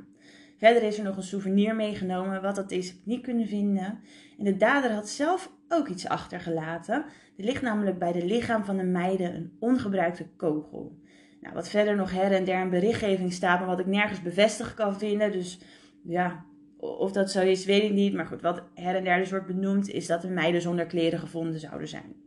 Verder 0.56 0.82
is 0.82 0.98
er 0.98 1.04
nog 1.04 1.16
een 1.16 1.22
souvenir 1.22 1.74
meegenomen, 1.74 2.42
wat 2.42 2.54
dat 2.54 2.70
is, 2.70 2.96
niet 3.04 3.22
kunnen 3.22 3.46
vinden. 3.46 4.00
En 4.38 4.44
de 4.44 4.56
dader 4.56 4.90
had 4.90 5.08
zelf 5.08 5.52
ook 5.68 5.88
iets 5.88 6.08
achtergelaten. 6.08 7.04
Er 7.36 7.44
ligt 7.44 7.62
namelijk 7.62 7.98
bij 7.98 8.12
de 8.12 8.24
lichaam 8.24 8.64
van 8.64 8.76
de 8.76 8.82
meiden 8.82 9.34
een 9.34 9.56
ongebruikte 9.58 10.26
kogel. 10.36 10.98
Nou, 11.40 11.54
wat 11.54 11.68
verder 11.68 11.96
nog 11.96 12.12
her 12.12 12.32
en 12.32 12.44
der 12.44 12.60
in 12.60 12.70
berichtgeving 12.70 13.32
staat, 13.32 13.58
maar 13.58 13.68
wat 13.68 13.80
ik 13.80 13.86
nergens 13.86 14.22
bevestigd 14.22 14.74
kan 14.74 14.98
vinden. 14.98 15.32
Dus 15.32 15.60
ja, 16.02 16.44
of 16.76 17.12
dat 17.12 17.30
zo 17.30 17.40
is, 17.40 17.64
weet 17.64 17.82
ik 17.82 17.92
niet. 17.92 18.14
Maar 18.14 18.26
goed, 18.26 18.42
wat 18.42 18.62
her 18.74 18.96
en 18.96 19.04
der 19.04 19.18
dus 19.18 19.30
wordt 19.30 19.46
benoemd, 19.46 19.88
is 19.88 20.06
dat 20.06 20.22
de 20.22 20.28
meiden 20.28 20.60
zonder 20.60 20.86
kleren 20.86 21.18
gevonden 21.18 21.60
zouden 21.60 21.88
zijn. 21.88 22.25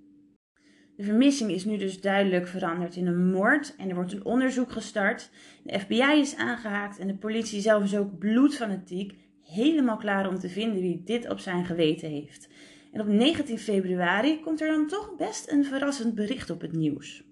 De 1.00 1.06
vermissing 1.06 1.52
is 1.52 1.66
nu 1.66 1.78
dus 1.78 2.02
duidelijk 2.02 2.48
veranderd 2.48 2.96
in 2.96 3.08
een 3.08 3.30
moord 3.32 3.76
en 3.78 3.90
er 3.90 3.96
wordt 3.96 4.14
een 4.14 4.26
onderzoek 4.26 4.72
gestart. 4.72 5.30
De 5.64 5.80
FBI 5.80 6.20
is 6.20 6.36
aangehaakt 6.36 7.00
en 7.00 7.08
de 7.08 7.16
politie 7.16 7.62
zelf 7.62 7.84
is 7.84 7.96
ook 7.96 8.18
bloedfanatiek, 8.18 9.14
helemaal 9.44 9.98
klaar 9.98 10.30
om 10.30 10.40
te 10.40 10.50
vinden 10.50 10.82
wie 10.82 11.02
dit 11.06 11.30
op 11.30 11.40
zijn 11.40 11.66
geweten 11.66 12.10
heeft. 12.10 12.48
En 12.92 13.02
op 13.02 13.08
19 13.08 13.60
februari 13.60 14.40
komt 14.40 14.62
er 14.62 14.68
dan 14.68 14.88
toch 14.88 15.16
best 15.18 15.52
een 15.52 15.66
verrassend 15.66 16.16
bericht 16.16 16.50
op 16.50 16.62
het 16.62 16.74
nieuws. 16.74 17.24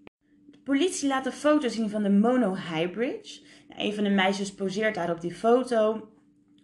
De 0.51 0.59
politie 0.63 1.07
laat 1.07 1.25
een 1.25 1.31
foto 1.31 1.67
zien 1.67 1.89
van 1.89 2.03
de 2.03 2.09
Mono 2.09 2.55
High 2.55 2.89
Bridge. 2.91 3.41
Nou, 3.69 3.81
een 3.81 3.93
van 3.93 4.03
de 4.03 4.09
meisjes 4.09 4.53
poseert 4.53 4.95
daar 4.95 5.11
op 5.11 5.21
die 5.21 5.33
foto 5.33 6.09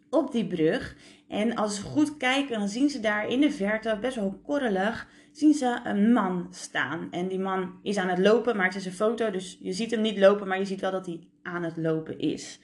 op 0.09 0.31
die 0.31 0.47
brug. 0.47 0.95
En 1.27 1.55
als 1.55 1.75
ze 1.75 1.81
goed 1.81 2.17
kijken, 2.17 2.59
dan 2.59 2.69
zien 2.69 2.89
ze 2.89 2.99
daar 2.99 3.27
in 3.27 3.41
de 3.41 3.51
verte, 3.51 3.97
best 4.01 4.15
wel 4.15 4.39
korrelig, 4.43 5.07
zien 5.33 5.53
ze 5.53 5.79
een 5.83 6.13
man 6.13 6.47
staan. 6.51 7.07
En 7.11 7.27
die 7.27 7.39
man 7.39 7.79
is 7.81 7.97
aan 7.97 8.09
het 8.09 8.19
lopen, 8.19 8.55
maar 8.55 8.65
het 8.65 8.75
is 8.75 8.85
een 8.85 8.91
foto, 8.91 9.31
dus 9.31 9.57
je 9.61 9.73
ziet 9.73 9.91
hem 9.91 10.01
niet 10.01 10.17
lopen, 10.17 10.47
maar 10.47 10.59
je 10.59 10.65
ziet 10.65 10.81
wel 10.81 10.91
dat 10.91 11.05
hij 11.05 11.19
aan 11.41 11.63
het 11.63 11.77
lopen 11.77 12.19
is. 12.19 12.59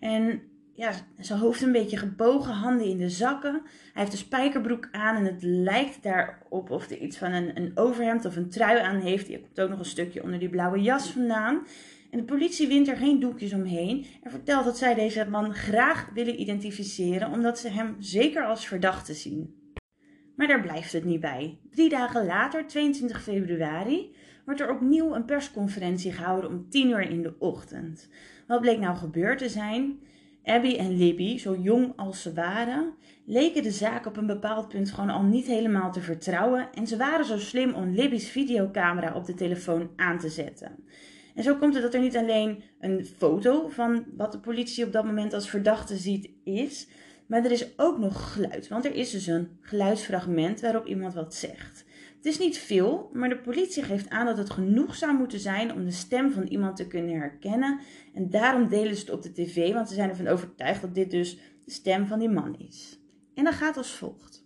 En 0.00 0.42
ja, 0.74 0.92
zijn 1.18 1.38
hoofd 1.38 1.62
een 1.62 1.72
beetje 1.72 1.96
gebogen, 1.96 2.52
handen 2.52 2.86
in 2.86 2.98
de 2.98 3.10
zakken. 3.10 3.62
Hij 3.92 4.02
heeft 4.02 4.12
een 4.12 4.18
spijkerbroek 4.18 4.88
aan 4.90 5.16
en 5.16 5.24
het 5.24 5.42
lijkt 5.42 6.02
daarop 6.02 6.70
of 6.70 6.88
hij 6.88 6.98
iets 6.98 7.16
van 7.16 7.32
een, 7.32 7.56
een 7.56 7.70
overhemd 7.74 8.24
of 8.24 8.36
een 8.36 8.50
trui 8.50 8.78
aan 8.78 9.00
heeft. 9.00 9.28
Je 9.28 9.40
komt 9.40 9.60
ook 9.60 9.68
nog 9.70 9.78
een 9.78 9.84
stukje 9.84 10.22
onder 10.22 10.38
die 10.38 10.48
blauwe 10.48 10.82
jas 10.82 11.10
vandaan. 11.10 11.66
En 12.10 12.18
de 12.18 12.24
politie 12.24 12.68
wint 12.68 12.88
er 12.88 12.96
geen 12.96 13.20
doekjes 13.20 13.52
omheen 13.52 14.06
en 14.22 14.30
vertelt 14.30 14.64
dat 14.64 14.78
zij 14.78 14.94
deze 14.94 15.26
man 15.30 15.54
graag 15.54 16.10
willen 16.14 16.40
identificeren, 16.40 17.32
omdat 17.32 17.58
ze 17.58 17.68
hem 17.68 17.96
zeker 17.98 18.44
als 18.44 18.66
verdachte 18.66 19.14
zien. 19.14 19.65
Maar 20.36 20.46
daar 20.46 20.60
blijft 20.60 20.92
het 20.92 21.04
niet 21.04 21.20
bij. 21.20 21.58
Drie 21.70 21.88
dagen 21.88 22.26
later, 22.26 22.66
22 22.66 23.22
februari, 23.22 24.14
wordt 24.44 24.60
er 24.60 24.70
opnieuw 24.70 25.14
een 25.14 25.24
persconferentie 25.24 26.12
gehouden 26.12 26.50
om 26.50 26.68
10 26.70 26.88
uur 26.88 27.10
in 27.10 27.22
de 27.22 27.34
ochtend. 27.38 28.08
Wat 28.46 28.60
bleek 28.60 28.78
nou 28.78 28.96
gebeurd 28.96 29.38
te 29.38 29.48
zijn? 29.48 29.98
Abby 30.44 30.76
en 30.76 30.96
Libby, 30.96 31.38
zo 31.38 31.56
jong 31.56 31.92
als 31.96 32.22
ze 32.22 32.32
waren, 32.32 32.94
leken 33.24 33.62
de 33.62 33.70
zaak 33.70 34.06
op 34.06 34.16
een 34.16 34.26
bepaald 34.26 34.68
punt 34.68 34.90
gewoon 34.90 35.10
al 35.10 35.22
niet 35.22 35.46
helemaal 35.46 35.92
te 35.92 36.00
vertrouwen 36.00 36.68
en 36.74 36.86
ze 36.86 36.96
waren 36.96 37.24
zo 37.24 37.38
slim 37.38 37.74
om 37.74 37.94
Libby's 37.94 38.30
videocamera 38.30 39.14
op 39.14 39.24
de 39.24 39.34
telefoon 39.34 39.90
aan 39.96 40.18
te 40.18 40.28
zetten. 40.28 40.84
En 41.34 41.42
zo 41.42 41.54
komt 41.56 41.74
het 41.74 41.82
dat 41.82 41.94
er 41.94 42.00
niet 42.00 42.16
alleen 42.16 42.62
een 42.80 43.06
foto 43.06 43.68
van 43.68 44.04
wat 44.16 44.32
de 44.32 44.38
politie 44.38 44.84
op 44.84 44.92
dat 44.92 45.04
moment 45.04 45.32
als 45.32 45.50
verdachte 45.50 45.96
ziet 45.96 46.30
is, 46.44 46.88
maar 47.26 47.44
er 47.44 47.50
is 47.50 47.78
ook 47.78 47.98
nog 47.98 48.32
geluid. 48.32 48.68
Want 48.68 48.84
er 48.84 48.94
is 48.94 49.10
dus 49.10 49.26
een 49.26 49.58
geluidsfragment 49.60 50.60
waarop 50.60 50.86
iemand 50.86 51.14
wat 51.14 51.34
zegt. 51.34 51.84
Het 52.16 52.34
is 52.34 52.38
niet 52.38 52.58
veel, 52.58 53.10
maar 53.12 53.28
de 53.28 53.38
politie 53.38 53.82
geeft 53.82 54.10
aan 54.10 54.26
dat 54.26 54.38
het 54.38 54.50
genoeg 54.50 54.94
zou 54.94 55.16
moeten 55.16 55.40
zijn 55.40 55.72
om 55.72 55.84
de 55.84 55.90
stem 55.90 56.30
van 56.30 56.46
iemand 56.46 56.76
te 56.76 56.86
kunnen 56.86 57.18
herkennen. 57.18 57.80
En 58.14 58.30
daarom 58.30 58.68
delen 58.68 58.94
ze 58.94 59.00
het 59.00 59.10
op 59.10 59.22
de 59.22 59.32
tv, 59.32 59.72
want 59.72 59.88
ze 59.88 59.94
zijn 59.94 60.10
ervan 60.10 60.26
overtuigd 60.26 60.80
dat 60.80 60.94
dit 60.94 61.10
dus 61.10 61.38
de 61.64 61.70
stem 61.70 62.06
van 62.06 62.18
die 62.18 62.28
man 62.28 62.58
is. 62.58 63.00
En 63.34 63.44
dat 63.44 63.54
gaat 63.54 63.76
als 63.76 63.90
volgt. 63.90 64.44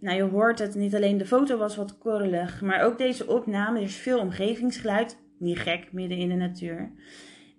Nou, 0.00 0.16
je 0.16 0.22
hoort 0.22 0.58
het, 0.58 0.74
niet 0.74 0.94
alleen 0.94 1.18
de 1.18 1.26
foto 1.26 1.56
was 1.56 1.76
wat 1.76 1.98
korrelig, 1.98 2.62
maar 2.62 2.82
ook 2.82 2.98
deze 2.98 3.26
opname. 3.26 3.78
Er 3.78 3.84
is 3.84 3.96
veel 3.96 4.18
omgevingsgeluid, 4.18 5.18
niet 5.38 5.58
gek, 5.58 5.92
midden 5.92 6.18
in 6.18 6.28
de 6.28 6.34
natuur. 6.34 6.92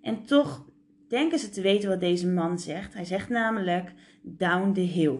En 0.02 0.24
toch 0.24 0.69
denken 1.10 1.38
ze 1.38 1.48
te 1.48 1.60
weten 1.60 1.88
wat 1.88 2.00
deze 2.00 2.28
man 2.28 2.58
zegt. 2.58 2.94
Hij 2.94 3.04
zegt 3.04 3.28
namelijk 3.28 3.92
down 4.22 4.72
the 4.72 4.80
hill. 4.80 5.18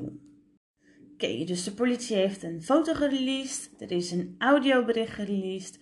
Oké, 1.13 1.45
dus 1.45 1.65
de 1.65 1.73
politie 1.73 2.17
heeft 2.17 2.43
een 2.43 2.63
foto 2.63 2.95
gereleased, 2.95 3.71
er 3.79 3.91
is 3.91 4.11
een 4.11 4.35
audiobericht 4.39 5.15
gereleased. 5.15 5.75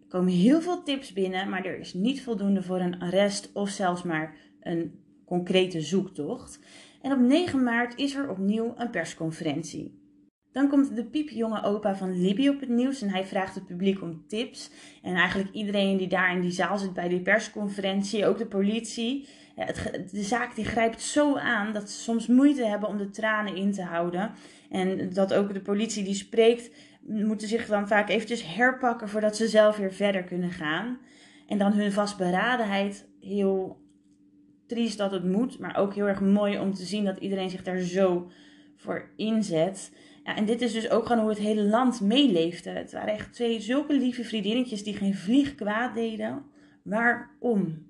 Er 0.00 0.08
komen 0.08 0.32
heel 0.32 0.60
veel 0.60 0.82
tips 0.82 1.12
binnen, 1.12 1.48
maar 1.48 1.64
er 1.64 1.78
is 1.78 1.94
niet 1.94 2.22
voldoende 2.22 2.62
voor 2.62 2.80
een 2.80 2.98
arrest 2.98 3.50
of 3.52 3.68
zelfs 3.68 4.02
maar 4.02 4.36
een 4.60 4.92
concrete 5.26 5.80
zoektocht. 5.80 6.60
En 7.02 7.12
op 7.12 7.18
9 7.18 7.62
maart 7.62 7.98
is 7.98 8.14
er 8.14 8.30
opnieuw 8.30 8.74
een 8.76 8.90
persconferentie. 8.90 10.06
Dan 10.52 10.68
komt 10.68 10.96
de 10.96 11.04
piepjonge 11.04 11.62
opa 11.62 11.96
van 11.96 12.20
Libby 12.20 12.48
op 12.48 12.60
het 12.60 12.68
nieuws 12.68 13.02
en 13.02 13.10
hij 13.10 13.24
vraagt 13.24 13.54
het 13.54 13.66
publiek 13.66 14.02
om 14.02 14.24
tips. 14.26 14.70
En 15.02 15.14
eigenlijk 15.14 15.52
iedereen 15.52 15.96
die 15.96 16.08
daar 16.08 16.32
in 16.34 16.40
die 16.40 16.50
zaal 16.50 16.78
zit 16.78 16.92
bij 16.92 17.08
die 17.08 17.20
persconferentie, 17.20 18.26
ook 18.26 18.38
de 18.38 18.46
politie. 18.46 19.26
Het, 19.58 20.10
de 20.10 20.22
zaak 20.22 20.54
die 20.54 20.64
grijpt 20.64 21.02
zo 21.02 21.36
aan 21.36 21.72
dat 21.72 21.90
ze 21.90 22.00
soms 22.00 22.26
moeite 22.26 22.66
hebben 22.66 22.88
om 22.88 22.98
de 22.98 23.10
tranen 23.10 23.56
in 23.56 23.72
te 23.72 23.82
houden. 23.82 24.30
En 24.70 25.12
dat 25.12 25.34
ook 25.34 25.52
de 25.52 25.60
politie 25.60 26.04
die 26.04 26.14
spreekt, 26.14 26.70
moeten 27.00 27.48
zich 27.48 27.66
dan 27.66 27.88
vaak 27.88 28.08
eventjes 28.08 28.54
herpakken 28.54 29.08
voordat 29.08 29.36
ze 29.36 29.48
zelf 29.48 29.76
weer 29.76 29.92
verder 29.92 30.24
kunnen 30.24 30.50
gaan. 30.50 30.98
En 31.46 31.58
dan 31.58 31.72
hun 31.72 31.92
vastberadenheid, 31.92 33.08
heel 33.20 33.80
triest 34.66 34.98
dat 34.98 35.10
het 35.10 35.24
moet, 35.24 35.58
maar 35.58 35.76
ook 35.76 35.94
heel 35.94 36.08
erg 36.08 36.20
mooi 36.20 36.58
om 36.58 36.74
te 36.74 36.84
zien 36.84 37.04
dat 37.04 37.18
iedereen 37.18 37.50
zich 37.50 37.62
daar 37.62 37.78
zo 37.78 38.30
voor 38.76 39.10
inzet. 39.16 39.92
Ja, 40.24 40.36
en 40.36 40.44
dit 40.44 40.60
is 40.60 40.72
dus 40.72 40.90
ook 40.90 41.06
gewoon 41.06 41.20
hoe 41.20 41.30
het 41.30 41.38
hele 41.38 41.62
land 41.62 42.00
meeleefde. 42.00 42.70
Het 42.70 42.92
waren 42.92 43.14
echt 43.14 43.32
twee 43.32 43.60
zulke 43.60 43.92
lieve 43.92 44.24
vriendinnetjes 44.24 44.84
die 44.84 44.96
geen 44.96 45.14
vlieg 45.14 45.54
kwaad 45.54 45.94
deden. 45.94 46.42
Waarom? 46.82 47.87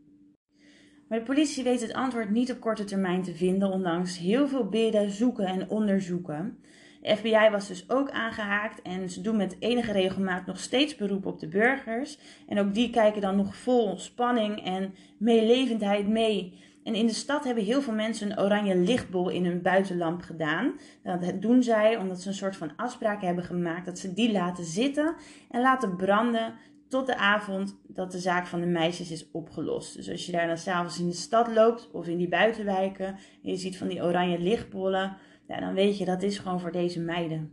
Maar 1.08 1.18
de 1.18 1.24
politie 1.24 1.64
weet 1.64 1.80
het 1.80 1.92
antwoord 1.92 2.30
niet 2.30 2.52
op 2.52 2.60
korte 2.60 2.84
termijn 2.84 3.22
te 3.22 3.34
vinden, 3.34 3.70
ondanks 3.70 4.18
heel 4.18 4.48
veel 4.48 4.68
bidden, 4.68 5.10
zoeken 5.10 5.46
en 5.46 5.70
onderzoeken. 5.70 6.58
De 7.02 7.16
FBI 7.16 7.48
was 7.50 7.68
dus 7.68 7.90
ook 7.90 8.10
aangehaakt 8.10 8.82
en 8.82 9.10
ze 9.10 9.20
doen 9.20 9.36
met 9.36 9.56
enige 9.58 9.92
regelmaat 9.92 10.46
nog 10.46 10.58
steeds 10.58 10.96
beroep 10.96 11.26
op 11.26 11.40
de 11.40 11.48
burgers. 11.48 12.18
En 12.48 12.58
ook 12.58 12.74
die 12.74 12.90
kijken 12.90 13.20
dan 13.20 13.36
nog 13.36 13.56
vol 13.56 13.98
spanning 13.98 14.64
en 14.64 14.94
meelevendheid 15.18 16.08
mee. 16.08 16.66
En 16.84 16.94
in 16.94 17.06
de 17.06 17.12
stad 17.12 17.44
hebben 17.44 17.64
heel 17.64 17.82
veel 17.82 17.94
mensen 17.94 18.30
een 18.30 18.38
oranje 18.38 18.76
lichtbol 18.76 19.28
in 19.28 19.44
hun 19.44 19.62
buitenlamp 19.62 20.22
gedaan. 20.22 20.72
Dat 21.02 21.42
doen 21.42 21.62
zij 21.62 21.96
omdat 21.96 22.20
ze 22.20 22.28
een 22.28 22.34
soort 22.34 22.56
van 22.56 22.72
afspraak 22.76 23.22
hebben 23.22 23.44
gemaakt 23.44 23.86
dat 23.86 23.98
ze 23.98 24.14
die 24.14 24.32
laten 24.32 24.64
zitten 24.64 25.14
en 25.50 25.60
laten 25.60 25.96
branden 25.96 26.54
tot 26.88 27.07
de 27.07 27.16
avond 27.16 27.80
dat 27.87 28.12
de 28.12 28.18
zaak 28.18 28.47
van 28.47 28.61
de 28.61 28.66
meisjes 28.66 29.11
is 29.11 29.30
opgelost. 29.30 29.97
Dus 29.97 30.11
als 30.11 30.26
je 30.26 30.33
daar 30.33 30.47
dan 30.47 30.59
s'avonds 30.59 31.00
in 31.00 31.07
de 31.07 31.14
stad 31.14 31.54
loopt 31.54 31.90
of 31.92 32.07
in 32.07 32.18
die 32.18 32.28
buitenwijken 32.28 33.07
en 33.07 33.50
je 33.50 33.57
ziet 33.57 33.78
van 33.78 33.88
die 33.88 34.02
oranje 34.02 34.38
lichtbollen, 34.38 35.16
dan 35.47 35.75
weet 35.75 35.99
je 35.99 36.04
dat 36.04 36.23
is 36.23 36.38
gewoon 36.38 36.61
voor 36.61 36.73
deze 36.73 37.00
meiden. 37.00 37.52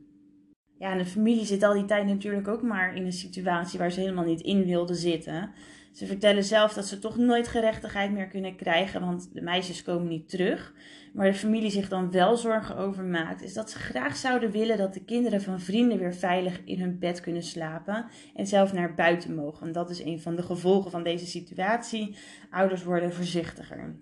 Ja, 0.78 0.92
en 0.92 0.98
de 0.98 1.06
familie 1.06 1.46
zit 1.46 1.64
al 1.64 1.74
die 1.74 1.86
tijd 1.86 2.06
natuurlijk 2.06 2.48
ook 2.48 2.62
maar 2.62 2.96
in 2.96 3.06
een 3.06 3.14
situatie 3.14 3.80
waar 3.80 3.92
ze 3.92 4.00
helemaal 4.00 4.26
niet 4.26 4.42
in 4.42 4.66
wilden 4.66 4.96
zitten. 4.96 5.52
Ze 5.96 6.06
vertellen 6.06 6.44
zelf 6.44 6.74
dat 6.74 6.86
ze 6.86 7.00
toch 7.00 7.18
nooit 7.18 7.48
gerechtigheid 7.48 8.12
meer 8.12 8.28
kunnen 8.28 8.56
krijgen, 8.56 9.02
want 9.02 9.30
de 9.34 9.42
meisjes 9.42 9.84
komen 9.84 10.08
niet 10.08 10.30
terug. 10.30 10.74
Maar 11.14 11.26
de 11.26 11.34
familie 11.34 11.72
zich 11.72 11.90
dan 11.90 12.12
wel 12.12 12.38
zorgen 12.38 12.78
over 12.78 13.04
maakt, 13.04 13.44
is 13.44 13.54
dat 13.54 13.70
ze 13.70 13.78
graag 13.78 14.16
zouden 14.16 14.52
willen 14.52 14.78
dat 14.78 14.94
de 14.94 15.04
kinderen 15.04 15.42
van 15.42 15.60
vrienden 15.60 15.98
weer 15.98 16.14
veilig 16.14 16.62
in 16.66 16.80
hun 16.80 17.00
bed 17.00 17.22
kunnen 17.22 17.44
slapen 17.44 18.06
en 18.34 18.48
zelf 18.48 18.74
naar 18.74 18.94
buiten 18.94 19.36
mogen. 19.36 19.72
dat 19.72 19.90
is 19.90 20.04
een 20.04 20.22
van 20.22 20.36
de 20.36 20.44
gevolgen 20.44 20.92
van 20.92 21.04
deze 21.04 21.26
situatie. 21.26 22.16
Ouders 22.50 22.84
worden 22.84 23.14
voorzichtiger. 23.14 23.96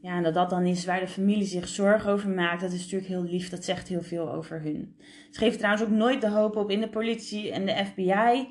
Ja, 0.00 0.16
en 0.16 0.22
dat 0.22 0.34
dat 0.34 0.50
dan 0.50 0.66
is 0.66 0.84
waar 0.84 1.00
de 1.00 1.08
familie 1.08 1.46
zich 1.46 1.68
zorgen 1.68 2.12
over 2.12 2.30
maakt, 2.30 2.60
dat 2.60 2.72
is 2.72 2.80
natuurlijk 2.80 3.10
heel 3.10 3.24
lief. 3.24 3.48
Dat 3.48 3.64
zegt 3.64 3.88
heel 3.88 4.02
veel 4.02 4.32
over 4.32 4.62
hun. 4.62 4.96
Ze 5.30 5.38
geven 5.38 5.58
trouwens 5.58 5.84
ook 5.84 5.96
nooit 5.96 6.20
de 6.20 6.30
hoop 6.30 6.56
op 6.56 6.70
in 6.70 6.80
de 6.80 6.88
politie 6.88 7.50
en 7.52 7.66
de 7.66 7.84
FBI. 7.84 8.48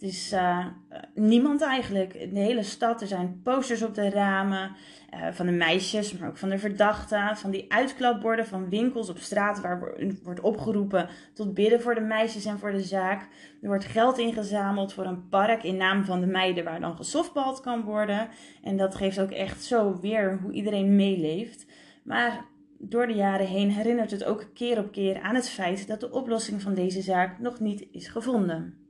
Het 0.00 0.08
is 0.08 0.32
uh, 0.32 0.66
niemand 1.14 1.62
eigenlijk. 1.62 2.12
De 2.12 2.38
hele 2.38 2.62
stad, 2.62 3.00
er 3.00 3.06
zijn 3.06 3.40
posters 3.42 3.82
op 3.82 3.94
de 3.94 4.10
ramen 4.10 4.76
uh, 5.14 5.26
van 5.32 5.46
de 5.46 5.52
meisjes, 5.52 6.12
maar 6.12 6.28
ook 6.28 6.36
van 6.36 6.48
de 6.48 6.58
verdachten. 6.58 7.36
Van 7.36 7.50
die 7.50 7.72
uitklapborden 7.72 8.46
van 8.46 8.68
winkels 8.68 9.08
op 9.08 9.18
straat 9.18 9.60
waar 9.60 9.94
wordt 10.22 10.40
opgeroepen 10.40 11.08
tot 11.34 11.54
bidden 11.54 11.80
voor 11.80 11.94
de 11.94 12.00
meisjes 12.00 12.44
en 12.44 12.58
voor 12.58 12.72
de 12.72 12.82
zaak. 12.82 13.28
Er 13.62 13.68
wordt 13.68 13.84
geld 13.84 14.18
ingezameld 14.18 14.92
voor 14.92 15.04
een 15.04 15.28
park 15.28 15.62
in 15.62 15.76
naam 15.76 16.04
van 16.04 16.20
de 16.20 16.26
meiden 16.26 16.64
waar 16.64 16.80
dan 16.80 16.96
gesoftbald 16.96 17.60
kan 17.60 17.82
worden. 17.82 18.28
En 18.62 18.76
dat 18.76 18.94
geeft 18.94 19.20
ook 19.20 19.30
echt 19.30 19.64
zo 19.64 19.98
weer 20.00 20.38
hoe 20.42 20.52
iedereen 20.52 20.96
meeleeft. 20.96 21.66
Maar 22.04 22.44
door 22.78 23.06
de 23.06 23.14
jaren 23.14 23.46
heen 23.46 23.70
herinnert 23.70 24.10
het 24.10 24.24
ook 24.24 24.46
keer 24.54 24.78
op 24.78 24.92
keer 24.92 25.20
aan 25.20 25.34
het 25.34 25.48
feit 25.48 25.88
dat 25.88 26.00
de 26.00 26.10
oplossing 26.10 26.62
van 26.62 26.74
deze 26.74 27.02
zaak 27.02 27.38
nog 27.38 27.60
niet 27.60 27.86
is 27.92 28.08
gevonden. 28.08 28.80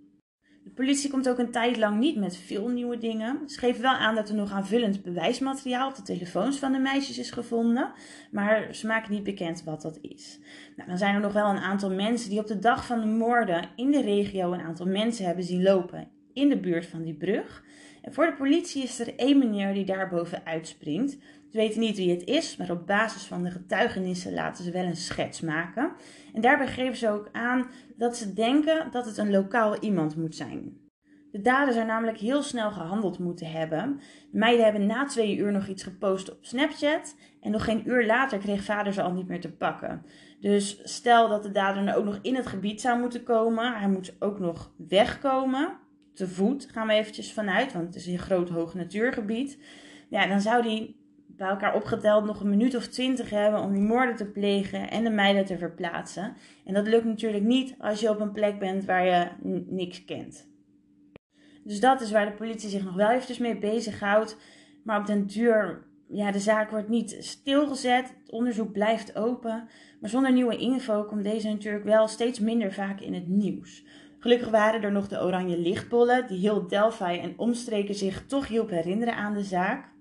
Politie 0.80 1.10
komt 1.10 1.28
ook 1.28 1.38
een 1.38 1.50
tijd 1.50 1.76
lang 1.76 1.98
niet 1.98 2.16
met 2.16 2.36
veel 2.36 2.68
nieuwe 2.68 2.98
dingen. 2.98 3.38
Ze 3.46 3.58
geven 3.58 3.82
wel 3.82 3.92
aan 3.92 4.14
dat 4.14 4.28
er 4.28 4.34
nog 4.34 4.52
aanvullend 4.52 5.02
bewijsmateriaal 5.02 5.88
op 5.88 5.94
de 5.94 6.02
telefoons 6.02 6.58
van 6.58 6.72
de 6.72 6.78
meisjes 6.78 7.18
is 7.18 7.30
gevonden, 7.30 7.92
maar 8.30 8.74
ze 8.74 8.86
maken 8.86 9.12
niet 9.12 9.22
bekend 9.22 9.64
wat 9.64 9.82
dat 9.82 9.98
is. 10.00 10.38
Nou, 10.76 10.88
dan 10.88 10.98
zijn 10.98 11.14
er 11.14 11.20
nog 11.20 11.32
wel 11.32 11.48
een 11.48 11.58
aantal 11.58 11.90
mensen 11.90 12.30
die 12.30 12.38
op 12.38 12.46
de 12.46 12.58
dag 12.58 12.86
van 12.86 13.00
de 13.00 13.06
moorden 13.06 13.68
in 13.76 13.90
de 13.90 14.00
regio 14.00 14.52
een 14.52 14.60
aantal 14.60 14.86
mensen 14.86 15.24
hebben 15.26 15.44
zien 15.44 15.62
lopen 15.62 16.08
in 16.32 16.48
de 16.48 16.60
buurt 16.60 16.86
van 16.86 17.02
die 17.02 17.14
brug. 17.14 17.64
En 18.02 18.12
voor 18.12 18.26
de 18.26 18.36
politie 18.36 18.82
is 18.82 19.00
er 19.00 19.16
één 19.16 19.38
meneer 19.38 19.74
die 19.74 19.84
daarboven 19.84 20.46
uitspringt. 20.46 21.18
Ze 21.50 21.56
weten 21.56 21.80
niet 21.80 21.96
wie 21.96 22.10
het 22.10 22.24
is, 22.24 22.56
maar 22.56 22.70
op 22.70 22.86
basis 22.86 23.22
van 23.22 23.42
de 23.42 23.50
getuigenissen 23.50 24.34
laten 24.34 24.64
ze 24.64 24.70
wel 24.70 24.84
een 24.84 24.96
schets 24.96 25.40
maken. 25.40 25.92
En 26.34 26.40
daarbij 26.40 26.66
geven 26.66 26.96
ze 26.96 27.10
ook 27.10 27.28
aan 27.32 27.66
dat 27.96 28.16
ze 28.16 28.32
denken 28.32 28.90
dat 28.90 29.06
het 29.06 29.16
een 29.16 29.30
lokaal 29.30 29.78
iemand 29.78 30.16
moet 30.16 30.34
zijn. 30.34 30.88
De 31.30 31.40
daden 31.40 31.74
zijn 31.74 31.86
namelijk 31.86 32.18
heel 32.18 32.42
snel 32.42 32.70
gehandeld 32.70 33.18
moeten 33.18 33.50
hebben. 33.50 34.00
De 34.30 34.38
meiden 34.38 34.64
hebben 34.64 34.86
na 34.86 35.04
twee 35.04 35.36
uur 35.36 35.52
nog 35.52 35.66
iets 35.66 35.82
gepost 35.82 36.30
op 36.30 36.38
Snapchat. 36.40 37.16
En 37.40 37.50
nog 37.50 37.64
geen 37.64 37.88
uur 37.88 38.06
later 38.06 38.38
kreeg 38.38 38.64
vader 38.64 38.92
ze 38.92 39.02
al 39.02 39.12
niet 39.12 39.28
meer 39.28 39.40
te 39.40 39.52
pakken. 39.52 40.02
Dus 40.40 40.80
stel 40.82 41.28
dat 41.28 41.42
de 41.42 41.50
dader 41.50 41.82
nou 41.82 41.98
ook 41.98 42.04
nog 42.04 42.18
in 42.22 42.34
het 42.34 42.46
gebied 42.46 42.80
zou 42.80 43.00
moeten 43.00 43.22
komen. 43.22 43.78
Hij 43.78 43.88
moet 43.88 44.14
ook 44.18 44.38
nog 44.38 44.72
wegkomen. 44.88 45.78
Te 46.14 46.28
voet 46.28 46.68
gaan 46.72 46.86
we 46.86 46.92
eventjes 46.92 47.32
vanuit, 47.32 47.72
want 47.72 47.86
het 47.86 47.94
is 47.94 48.06
een 48.06 48.18
groot 48.18 48.48
hoog 48.48 48.74
natuurgebied. 48.74 49.58
Ja, 50.08 50.26
dan 50.26 50.40
zou 50.40 50.62
hij 50.62 50.94
bij 51.40 51.48
elkaar 51.48 51.74
opgeteld 51.74 52.24
nog 52.24 52.40
een 52.40 52.48
minuut 52.48 52.76
of 52.76 52.86
twintig 52.86 53.30
hebben 53.30 53.60
om 53.60 53.72
die 53.72 53.82
moorden 53.82 54.16
te 54.16 54.30
plegen 54.30 54.90
en 54.90 55.04
de 55.04 55.10
meiden 55.10 55.44
te 55.44 55.58
verplaatsen. 55.58 56.36
En 56.64 56.74
dat 56.74 56.86
lukt 56.86 57.04
natuurlijk 57.04 57.44
niet 57.44 57.74
als 57.78 58.00
je 58.00 58.10
op 58.10 58.20
een 58.20 58.32
plek 58.32 58.58
bent 58.58 58.84
waar 58.84 59.04
je 59.04 59.28
niks 59.66 60.04
kent. 60.04 60.48
Dus 61.64 61.80
dat 61.80 62.00
is 62.00 62.10
waar 62.10 62.26
de 62.26 62.36
politie 62.36 62.68
zich 62.68 62.84
nog 62.84 62.94
wel 62.94 63.10
eventjes 63.10 63.38
mee 63.38 63.58
bezighoudt. 63.58 64.36
Maar 64.84 65.00
op 65.00 65.06
den 65.06 65.26
duur, 65.26 65.86
ja, 66.08 66.30
de 66.30 66.38
zaak 66.38 66.70
wordt 66.70 66.88
niet 66.88 67.16
stilgezet. 67.20 68.08
Het 68.08 68.30
onderzoek 68.30 68.72
blijft 68.72 69.16
open. 69.16 69.68
Maar 70.00 70.10
zonder 70.10 70.32
nieuwe 70.32 70.56
info 70.56 71.04
komt 71.04 71.24
deze 71.24 71.48
natuurlijk 71.48 71.84
wel 71.84 72.08
steeds 72.08 72.38
minder 72.38 72.72
vaak 72.72 73.00
in 73.00 73.14
het 73.14 73.28
nieuws. 73.28 73.84
Gelukkig 74.18 74.48
waren 74.48 74.82
er 74.82 74.92
nog 74.92 75.08
de 75.08 75.22
oranje 75.22 75.58
lichtbollen 75.58 76.26
die 76.26 76.38
heel 76.38 76.66
Delphi 76.66 77.18
en 77.18 77.38
omstreken 77.38 77.94
zich 77.94 78.26
toch 78.26 78.48
hielp 78.48 78.70
herinneren 78.70 79.14
aan 79.14 79.34
de 79.34 79.44
zaak. 79.44 79.98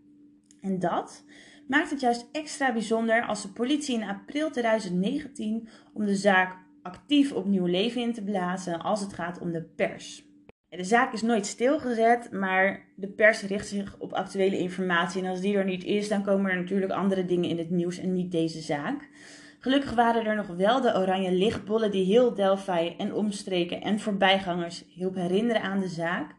En 0.61 0.79
dat 0.79 1.23
maakt 1.67 1.89
het 1.89 1.99
juist 1.99 2.27
extra 2.31 2.73
bijzonder 2.73 3.25
als 3.25 3.41
de 3.41 3.49
politie 3.49 3.95
in 3.95 4.07
april 4.07 4.51
2019 4.51 5.67
om 5.93 6.05
de 6.05 6.15
zaak 6.15 6.57
actief 6.81 7.31
opnieuw 7.31 7.65
leven 7.65 8.01
in 8.01 8.13
te 8.13 8.23
blazen 8.23 8.81
als 8.81 9.01
het 9.01 9.13
gaat 9.13 9.39
om 9.39 9.51
de 9.51 9.63
pers. 9.63 10.27
De 10.69 10.83
zaak 10.83 11.13
is 11.13 11.21
nooit 11.21 11.45
stilgezet, 11.45 12.31
maar 12.31 12.85
de 12.95 13.07
pers 13.07 13.41
richt 13.41 13.67
zich 13.67 13.95
op 13.99 14.13
actuele 14.13 14.57
informatie. 14.57 15.23
En 15.23 15.29
als 15.29 15.41
die 15.41 15.57
er 15.57 15.65
niet 15.65 15.83
is, 15.83 16.07
dan 16.07 16.23
komen 16.23 16.51
er 16.51 16.57
natuurlijk 16.57 16.91
andere 16.91 17.25
dingen 17.25 17.49
in 17.49 17.57
het 17.57 17.69
nieuws 17.69 17.97
en 17.97 18.13
niet 18.13 18.31
deze 18.31 18.61
zaak. 18.61 19.09
Gelukkig 19.59 19.93
waren 19.93 20.25
er 20.25 20.35
nog 20.35 20.47
wel 20.47 20.81
de 20.81 20.95
oranje 20.95 21.31
lichtbollen 21.31 21.91
die 21.91 22.05
heel 22.05 22.33
Delphi 22.33 22.95
en 22.97 23.13
omstreken 23.13 23.81
en 23.81 23.99
voorbijgangers 23.99 24.85
hielp 24.87 25.15
herinneren 25.15 25.61
aan 25.61 25.79
de 25.79 25.87
zaak. 25.87 26.35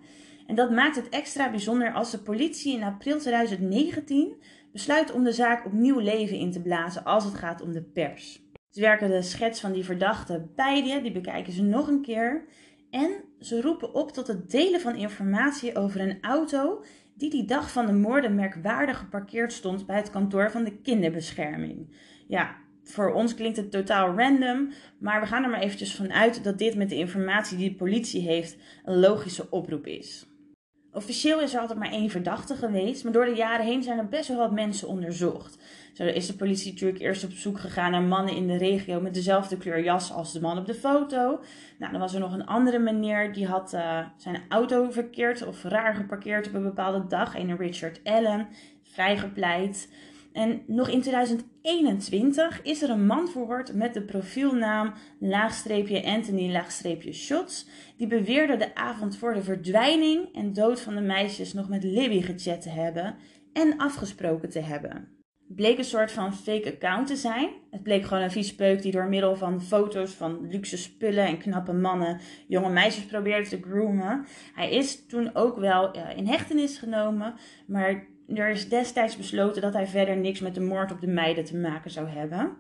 En 0.51 0.57
dat 0.57 0.71
maakt 0.71 0.97
het 0.97 1.09
extra 1.09 1.51
bijzonder 1.51 1.93
als 1.93 2.11
de 2.11 2.19
politie 2.19 2.77
in 2.77 2.83
april 2.83 3.19
2019 3.19 4.35
besluit 4.73 5.13
om 5.13 5.25
de 5.25 5.33
zaak 5.33 5.67
opnieuw 5.67 5.99
leven 5.99 6.37
in 6.37 6.51
te 6.51 6.61
blazen 6.61 7.05
als 7.05 7.25
het 7.25 7.35
gaat 7.35 7.63
om 7.63 7.73
de 7.73 7.83
pers. 7.83 8.43
Ze 8.71 8.81
werken 8.81 9.11
de 9.11 9.23
schets 9.23 9.61
van 9.61 9.73
die 9.73 9.85
verdachte 9.85 10.49
bij 10.57 10.85
je, 10.85 11.03
die 11.03 11.13
bekijken 11.13 11.53
ze 11.53 11.63
nog 11.63 11.89
een 11.89 12.03
keer. 12.03 12.45
En 12.91 13.11
ze 13.41 13.61
roepen 13.61 13.95
op 13.95 14.13
tot 14.13 14.27
het 14.27 14.51
delen 14.51 14.81
van 14.81 14.95
informatie 14.95 15.77
over 15.77 16.01
een 16.01 16.19
auto 16.21 16.85
die 17.15 17.31
die 17.31 17.45
dag 17.45 17.73
van 17.73 17.87
de 17.87 17.93
moorden 17.93 18.35
merkwaardig 18.35 18.99
geparkeerd 18.99 19.53
stond 19.53 19.87
bij 19.87 19.97
het 19.97 20.11
kantoor 20.11 20.51
van 20.51 20.65
de 20.65 20.81
kinderbescherming. 20.81 21.97
Ja, 22.29 22.57
voor 22.85 23.13
ons 23.13 23.35
klinkt 23.35 23.57
het 23.57 23.71
totaal 23.71 24.17
random, 24.17 24.73
maar 24.99 25.21
we 25.21 25.27
gaan 25.27 25.45
er 25.45 25.51
maar 25.51 25.61
eventjes 25.61 25.95
van 25.95 26.13
uit 26.13 26.45
dat 26.45 26.59
dit 26.59 26.75
met 26.75 26.89
de 26.89 26.97
informatie 26.97 27.57
die 27.57 27.71
de 27.71 27.77
politie 27.77 28.23
heeft 28.23 28.57
een 28.85 28.99
logische 28.99 29.51
oproep 29.51 29.87
is. 29.87 30.29
Officieel 30.93 31.41
is 31.41 31.55
er 31.55 31.61
altijd 31.61 31.79
maar 31.79 31.93
één 31.93 32.11
verdachte 32.11 32.55
geweest, 32.55 33.05
maar 33.05 33.13
door 33.13 33.25
de 33.25 33.35
jaren 33.35 33.67
heen 33.67 33.83
zijn 33.83 33.99
er 33.99 34.09
best 34.09 34.29
wel 34.29 34.39
wat 34.39 34.53
mensen 34.53 34.89
onderzocht. 34.89 35.59
Zo 35.93 36.05
is 36.05 36.27
de 36.27 36.35
politie 36.35 36.73
natuurlijk 36.73 37.01
eerst 37.01 37.25
op 37.25 37.33
zoek 37.33 37.61
gegaan 37.61 37.91
naar 37.91 38.03
mannen 38.03 38.35
in 38.35 38.47
de 38.47 38.57
regio 38.57 39.01
met 39.01 39.15
dezelfde 39.15 39.57
kleur 39.57 39.83
jas 39.83 40.13
als 40.13 40.33
de 40.33 40.41
man 40.41 40.59
op 40.59 40.67
de 40.67 40.75
foto. 40.75 41.41
Nou, 41.79 41.93
dan 41.93 42.01
was 42.01 42.15
er 42.15 42.21
nog 42.21 42.33
een 42.33 42.47
andere 42.47 42.79
meneer 42.79 43.33
die 43.33 43.47
had 43.47 43.75
uh, 43.75 43.99
zijn 44.17 44.43
auto 44.49 44.91
verkeerd 44.91 45.47
of 45.47 45.63
raar 45.63 45.95
geparkeerd 45.95 46.49
op 46.49 46.55
een 46.55 46.63
bepaalde 46.63 47.07
dag. 47.07 47.35
Een 47.35 47.57
Richard 47.57 48.01
Allen, 48.05 48.49
vrijgepleit. 48.83 49.89
En 50.33 50.63
nog 50.67 50.89
in 50.89 51.01
2021 51.01 52.63
is 52.63 52.83
er 52.83 52.91
een 52.91 53.07
man 53.07 53.29
verhoord 53.29 53.75
met 53.75 53.95
de 53.95 54.03
profielnaam 54.03 54.93
laagstreepje 55.21 56.05
Anthony 56.05 56.53
laagstreepje 56.53 57.13
Shots. 57.13 57.67
Die 57.97 58.07
beweerde 58.07 58.57
de 58.57 58.75
avond 58.75 59.17
voor 59.17 59.35
de 59.35 59.43
verdwijning 59.43 60.35
en 60.35 60.53
dood 60.53 60.81
van 60.81 60.95
de 60.95 61.01
meisjes 61.01 61.53
nog 61.53 61.69
met 61.69 61.85
Libby 61.85 62.21
gechat 62.21 62.63
te 62.63 62.69
hebben 62.69 63.17
en 63.53 63.77
afgesproken 63.77 64.51
te 64.51 64.61
hebben. 64.61 65.09
Bleek 65.49 65.79
een 65.79 65.85
soort 65.85 66.13
van 66.13 66.35
fake 66.35 66.73
account 66.73 67.07
te 67.07 67.17
zijn. 67.17 67.51
Het 67.71 67.83
bleek 67.83 68.05
gewoon 68.05 68.23
een 68.23 68.31
viespeuk 68.31 68.83
die 68.83 68.93
door 68.93 69.09
middel 69.09 69.37
van 69.37 69.63
foto's 69.63 70.11
van 70.11 70.49
luxe 70.49 70.77
spullen 70.77 71.27
en 71.27 71.39
knappe 71.39 71.73
mannen 71.73 72.21
jonge 72.49 72.71
meisjes 72.71 73.05
probeerde 73.05 73.49
te 73.49 73.61
groomen. 73.63 74.27
Hij 74.55 74.71
is 74.71 75.07
toen 75.07 75.35
ook 75.35 75.59
wel 75.59 75.91
in 76.17 76.27
hechtenis 76.27 76.79
genomen, 76.79 77.35
maar 77.67 78.07
er 78.35 78.49
is 78.49 78.69
destijds 78.69 79.17
besloten 79.17 79.63
dat 79.63 79.73
hij 79.73 79.87
verder 79.87 80.17
niks 80.17 80.41
met 80.41 80.55
de 80.55 80.61
moord 80.61 80.93
op 80.93 81.01
de 81.01 81.07
meiden 81.07 81.45
te 81.45 81.57
maken 81.57 81.91
zou 81.91 82.09
hebben. 82.09 82.57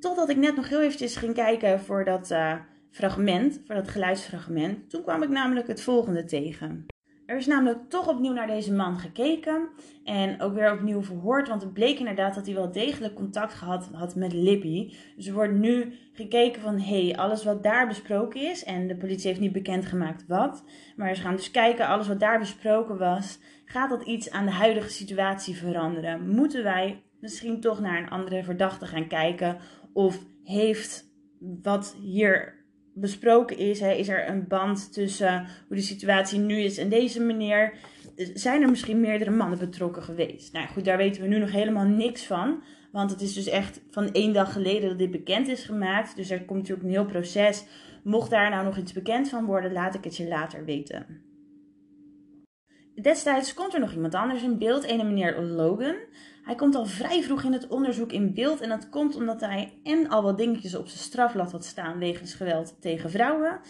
Totdat 0.00 0.28
ik 0.28 0.36
net 0.36 0.56
nog 0.56 0.68
heel 0.68 0.82
eventjes 0.82 1.16
ging 1.16 1.34
kijken 1.34 1.80
voor 1.80 2.04
dat 2.04 2.30
uh, 2.30 2.54
fragment, 2.90 3.60
voor 3.66 3.74
dat 3.74 3.88
geluidsfragment. 3.88 4.90
Toen 4.90 5.02
kwam 5.02 5.22
ik 5.22 5.28
namelijk 5.28 5.66
het 5.66 5.82
volgende 5.82 6.24
tegen. 6.24 6.86
Er 7.30 7.36
is 7.36 7.46
namelijk 7.46 7.88
toch 7.88 8.08
opnieuw 8.08 8.32
naar 8.32 8.46
deze 8.46 8.72
man 8.72 8.98
gekeken 8.98 9.68
en 10.04 10.40
ook 10.40 10.54
weer 10.54 10.72
opnieuw 10.72 11.02
verhoord, 11.02 11.48
want 11.48 11.62
het 11.62 11.72
bleek 11.72 11.98
inderdaad 11.98 12.34
dat 12.34 12.46
hij 12.46 12.54
wel 12.54 12.72
degelijk 12.72 13.14
contact 13.14 13.54
gehad 13.54 13.90
had 13.92 14.14
met 14.14 14.32
Libby. 14.32 14.94
Dus 15.16 15.26
er 15.26 15.34
wordt 15.34 15.52
nu 15.52 15.94
gekeken 16.12 16.62
van, 16.62 16.78
hé, 16.78 17.06
hey, 17.06 17.16
alles 17.16 17.44
wat 17.44 17.62
daar 17.62 17.88
besproken 17.88 18.40
is, 18.40 18.64
en 18.64 18.88
de 18.88 18.96
politie 18.96 19.28
heeft 19.28 19.40
niet 19.40 19.52
bekendgemaakt 19.52 20.26
wat, 20.26 20.64
maar 20.96 21.14
ze 21.14 21.22
gaan 21.22 21.36
dus 21.36 21.50
kijken, 21.50 21.86
alles 21.86 22.08
wat 22.08 22.20
daar 22.20 22.38
besproken 22.38 22.98
was, 22.98 23.38
gaat 23.64 23.90
dat 23.90 24.02
iets 24.02 24.30
aan 24.30 24.46
de 24.46 24.52
huidige 24.52 24.90
situatie 24.90 25.56
veranderen? 25.56 26.28
Moeten 26.28 26.62
wij 26.62 27.02
misschien 27.20 27.60
toch 27.60 27.80
naar 27.80 27.98
een 27.98 28.10
andere 28.10 28.42
verdachte 28.42 28.86
gaan 28.86 29.08
kijken 29.08 29.56
of 29.92 30.18
heeft 30.44 31.04
wat 31.62 31.96
hier 32.02 32.59
besproken 32.94 33.58
is. 33.58 33.80
Hè, 33.80 33.92
is 33.92 34.08
er 34.08 34.28
een 34.28 34.46
band 34.48 34.92
tussen 34.92 35.46
hoe 35.68 35.76
de 35.76 35.82
situatie 35.82 36.38
nu 36.38 36.60
is 36.60 36.78
en 36.78 36.88
deze 36.88 37.20
meneer? 37.20 37.72
Zijn 38.34 38.62
er 38.62 38.70
misschien 38.70 39.00
meerdere 39.00 39.30
mannen 39.30 39.58
betrokken 39.58 40.02
geweest? 40.02 40.52
Nou 40.52 40.66
goed, 40.68 40.84
daar 40.84 40.96
weten 40.96 41.22
we 41.22 41.28
nu 41.28 41.38
nog 41.38 41.52
helemaal 41.52 41.86
niks 41.86 42.24
van. 42.24 42.62
Want 42.92 43.10
het 43.10 43.20
is 43.20 43.32
dus 43.32 43.46
echt 43.46 43.80
van 43.90 44.12
één 44.12 44.32
dag 44.32 44.52
geleden 44.52 44.88
dat 44.88 44.98
dit 44.98 45.10
bekend 45.10 45.48
is 45.48 45.64
gemaakt. 45.64 46.16
Dus 46.16 46.30
er 46.30 46.44
komt 46.44 46.58
natuurlijk 46.58 46.86
een 46.86 46.94
heel 46.94 47.04
proces. 47.04 47.64
Mocht 48.02 48.30
daar 48.30 48.50
nou 48.50 48.64
nog 48.64 48.76
iets 48.76 48.92
bekend 48.92 49.28
van 49.28 49.44
worden, 49.44 49.72
laat 49.72 49.94
ik 49.94 50.04
het 50.04 50.16
je 50.16 50.28
later 50.28 50.64
weten. 50.64 51.29
Destijds 52.94 53.54
komt 53.54 53.74
er 53.74 53.80
nog 53.80 53.92
iemand 53.92 54.14
anders 54.14 54.42
in 54.42 54.58
beeld, 54.58 54.90
een 54.90 55.06
meneer 55.06 55.40
Logan. 55.40 55.96
Hij 56.42 56.54
komt 56.54 56.74
al 56.74 56.86
vrij 56.86 57.22
vroeg 57.22 57.42
in 57.42 57.52
het 57.52 57.68
onderzoek 57.68 58.12
in 58.12 58.34
beeld 58.34 58.60
en 58.60 58.68
dat 58.68 58.88
komt 58.88 59.16
omdat 59.16 59.40
hij 59.40 59.72
en 59.82 60.08
al 60.08 60.22
wat 60.22 60.38
dingetjes 60.38 60.74
op 60.74 60.88
zijn 60.88 61.02
strafblad 61.02 61.52
had 61.52 61.64
staan 61.64 61.98
wegens 61.98 62.34
geweld 62.34 62.76
tegen 62.80 63.10
vrouwen. 63.10 63.60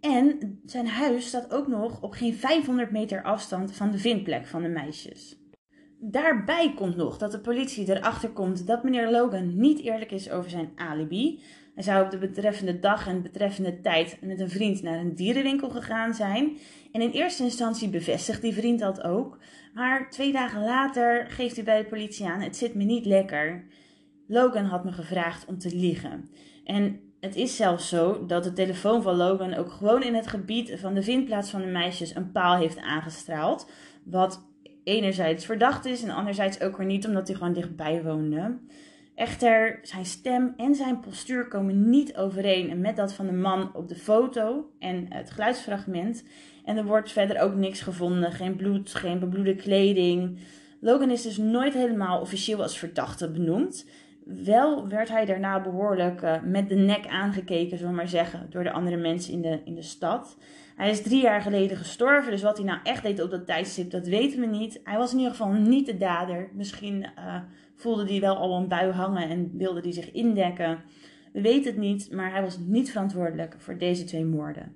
En 0.00 0.60
zijn 0.64 0.86
huis 0.86 1.26
staat 1.26 1.52
ook 1.52 1.66
nog 1.66 2.02
op 2.02 2.12
geen 2.12 2.34
500 2.34 2.90
meter 2.90 3.22
afstand 3.22 3.72
van 3.72 3.90
de 3.90 3.98
vindplek 3.98 4.46
van 4.46 4.62
de 4.62 4.68
meisjes. 4.68 5.38
Daarbij 6.00 6.72
komt 6.74 6.96
nog 6.96 7.18
dat 7.18 7.32
de 7.32 7.40
politie 7.40 7.88
erachter 7.88 8.30
komt 8.30 8.66
dat 8.66 8.84
meneer 8.84 9.10
Logan 9.10 9.58
niet 9.58 9.80
eerlijk 9.80 10.10
is 10.12 10.30
over 10.30 10.50
zijn 10.50 10.72
alibi. 10.74 11.40
Hij 11.76 11.84
zou 11.84 12.04
op 12.04 12.10
de 12.10 12.18
betreffende 12.18 12.78
dag 12.78 13.06
en 13.06 13.22
betreffende 13.22 13.80
tijd 13.80 14.18
met 14.20 14.40
een 14.40 14.50
vriend 14.50 14.82
naar 14.82 14.98
een 14.98 15.14
dierenwinkel 15.14 15.70
gegaan 15.70 16.14
zijn. 16.14 16.56
En 16.92 17.00
in 17.00 17.10
eerste 17.10 17.42
instantie 17.42 17.88
bevestigt 17.88 18.42
die 18.42 18.54
vriend 18.54 18.80
dat 18.80 19.02
ook. 19.02 19.38
Maar 19.74 20.10
twee 20.10 20.32
dagen 20.32 20.64
later 20.64 21.26
geeft 21.30 21.56
hij 21.56 21.64
bij 21.64 21.78
de 21.78 21.88
politie 21.88 22.26
aan: 22.26 22.40
het 22.40 22.56
zit 22.56 22.74
me 22.74 22.84
niet 22.84 23.06
lekker. 23.06 23.64
Logan 24.26 24.64
had 24.64 24.84
me 24.84 24.92
gevraagd 24.92 25.46
om 25.46 25.58
te 25.58 25.76
liegen. 25.76 26.30
En 26.64 27.00
het 27.20 27.36
is 27.36 27.56
zelfs 27.56 27.88
zo 27.88 28.26
dat 28.26 28.44
de 28.44 28.52
telefoon 28.52 29.02
van 29.02 29.16
Logan 29.16 29.54
ook 29.54 29.70
gewoon 29.70 30.02
in 30.02 30.14
het 30.14 30.26
gebied 30.26 30.74
van 30.80 30.94
de 30.94 31.02
vindplaats 31.02 31.50
van 31.50 31.60
de 31.60 31.66
meisjes 31.66 32.14
een 32.14 32.32
paal 32.32 32.56
heeft 32.56 32.78
aangestraald. 32.78 33.70
Wat 34.04 34.44
enerzijds 34.84 35.44
verdacht 35.44 35.84
is 35.84 36.02
en 36.02 36.10
anderzijds 36.10 36.60
ook 36.60 36.76
weer 36.76 36.86
niet, 36.86 37.06
omdat 37.06 37.28
hij 37.28 37.36
gewoon 37.36 37.52
dichtbij 37.52 38.02
woonde. 38.02 38.58
Echter, 39.16 39.78
zijn 39.82 40.04
stem 40.04 40.54
en 40.56 40.74
zijn 40.74 41.00
postuur 41.00 41.48
komen 41.48 41.90
niet 41.90 42.16
overeen 42.16 42.80
met 42.80 42.96
dat 42.96 43.12
van 43.12 43.26
de 43.26 43.32
man 43.32 43.74
op 43.74 43.88
de 43.88 43.94
foto 43.94 44.70
en 44.78 45.06
het 45.08 45.30
geluidsfragment. 45.30 46.24
En 46.64 46.76
er 46.76 46.84
wordt 46.84 47.12
verder 47.12 47.40
ook 47.40 47.54
niks 47.54 47.80
gevonden, 47.80 48.32
geen 48.32 48.56
bloed, 48.56 48.94
geen 48.94 49.18
bebloede 49.18 49.54
kleding. 49.54 50.38
Logan 50.80 51.10
is 51.10 51.22
dus 51.22 51.36
nooit 51.36 51.74
helemaal 51.74 52.20
officieel 52.20 52.62
als 52.62 52.78
verdachte 52.78 53.30
benoemd. 53.30 53.88
Wel 54.24 54.88
werd 54.88 55.08
hij 55.08 55.24
daarna 55.24 55.60
behoorlijk 55.60 56.22
uh, 56.22 56.42
met 56.42 56.68
de 56.68 56.74
nek 56.74 57.06
aangekeken, 57.06 57.76
zullen 57.76 57.92
we 57.92 57.98
maar 57.98 58.08
zeggen, 58.08 58.46
door 58.50 58.62
de 58.62 58.72
andere 58.72 58.96
mensen 58.96 59.32
in 59.32 59.42
de, 59.42 59.60
in 59.64 59.74
de 59.74 59.82
stad. 59.82 60.36
Hij 60.76 60.90
is 60.90 61.02
drie 61.02 61.22
jaar 61.22 61.40
geleden 61.40 61.76
gestorven, 61.76 62.30
dus 62.30 62.42
wat 62.42 62.56
hij 62.56 62.66
nou 62.66 62.78
echt 62.82 63.02
deed 63.02 63.22
op 63.22 63.30
dat 63.30 63.46
tijdstip, 63.46 63.90
dat 63.90 64.06
weten 64.06 64.40
we 64.40 64.46
niet. 64.46 64.80
Hij 64.84 64.96
was 64.96 65.12
in 65.12 65.18
ieder 65.18 65.32
geval 65.32 65.52
niet 65.52 65.86
de 65.86 65.96
dader. 65.96 66.48
Misschien 66.52 67.06
uh, 67.18 67.36
voelde 67.76 68.06
hij 68.06 68.20
wel 68.20 68.36
al 68.36 68.56
een 68.56 68.68
bui 68.68 68.90
hangen 68.90 69.28
en 69.28 69.50
wilde 69.56 69.80
hij 69.80 69.92
zich 69.92 70.12
indekken. 70.12 70.82
We 71.32 71.40
weten 71.40 71.70
het 71.70 71.80
niet, 71.80 72.12
maar 72.12 72.30
hij 72.30 72.42
was 72.42 72.58
niet 72.58 72.90
verantwoordelijk 72.90 73.54
voor 73.58 73.78
deze 73.78 74.04
twee 74.04 74.24
moorden. 74.24 74.74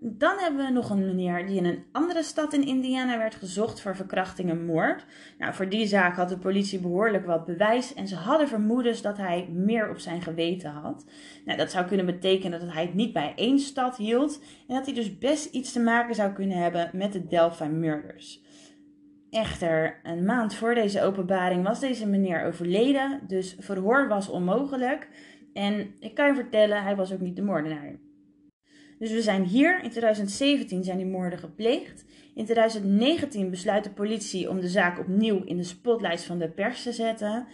Dan 0.00 0.38
hebben 0.38 0.66
we 0.66 0.72
nog 0.72 0.90
een 0.90 1.06
meneer 1.06 1.46
die 1.46 1.56
in 1.56 1.64
een 1.64 1.84
andere 1.92 2.22
stad 2.22 2.52
in 2.52 2.66
Indiana 2.66 3.18
werd 3.18 3.34
gezocht 3.34 3.80
voor 3.80 3.96
verkrachting 3.96 4.50
en 4.50 4.64
moord. 4.64 5.04
Nou, 5.38 5.54
voor 5.54 5.68
die 5.68 5.86
zaak 5.86 6.16
had 6.16 6.28
de 6.28 6.38
politie 6.38 6.80
behoorlijk 6.80 7.26
wat 7.26 7.44
bewijs 7.44 7.94
en 7.94 8.08
ze 8.08 8.14
hadden 8.14 8.48
vermoedens 8.48 9.02
dat 9.02 9.16
hij 9.16 9.48
meer 9.52 9.90
op 9.90 9.98
zijn 9.98 10.22
geweten 10.22 10.70
had. 10.70 11.06
Nou, 11.44 11.58
dat 11.58 11.70
zou 11.70 11.86
kunnen 11.86 12.06
betekenen 12.06 12.60
dat 12.60 12.72
hij 12.72 12.82
het 12.82 12.94
niet 12.94 13.12
bij 13.12 13.32
één 13.36 13.58
stad 13.58 13.96
hield 13.96 14.40
en 14.68 14.74
dat 14.74 14.84
hij 14.84 14.94
dus 14.94 15.18
best 15.18 15.54
iets 15.54 15.72
te 15.72 15.80
maken 15.80 16.14
zou 16.14 16.32
kunnen 16.32 16.58
hebben 16.58 16.90
met 16.92 17.12
de 17.12 17.26
Delphi 17.26 17.68
Murders. 17.68 18.44
Echter, 19.36 20.00
een 20.02 20.24
maand 20.24 20.54
voor 20.54 20.74
deze 20.74 21.02
openbaring 21.02 21.64
was 21.64 21.80
deze 21.80 22.06
meneer 22.06 22.44
overleden, 22.44 23.20
dus 23.26 23.56
verhoor 23.58 24.08
was 24.08 24.28
onmogelijk. 24.28 25.08
En 25.52 25.94
ik 26.00 26.14
kan 26.14 26.26
je 26.26 26.34
vertellen, 26.34 26.82
hij 26.82 26.96
was 26.96 27.12
ook 27.12 27.20
niet 27.20 27.36
de 27.36 27.42
moordenaar. 27.42 27.96
Dus 28.98 29.10
we 29.10 29.22
zijn 29.22 29.44
hier, 29.44 29.82
in 29.82 29.90
2017 29.90 30.84
zijn 30.84 30.96
die 30.96 31.06
moorden 31.06 31.38
gepleegd. 31.38 32.04
In 32.34 32.44
2019 32.44 33.50
besluit 33.50 33.84
de 33.84 33.90
politie 33.90 34.50
om 34.50 34.60
de 34.60 34.68
zaak 34.68 34.98
opnieuw 34.98 35.42
in 35.44 35.56
de 35.56 35.64
spotlights 35.64 36.24
van 36.24 36.38
de 36.38 36.48
pers 36.48 36.82
te 36.82 36.92
zetten. 36.92 37.46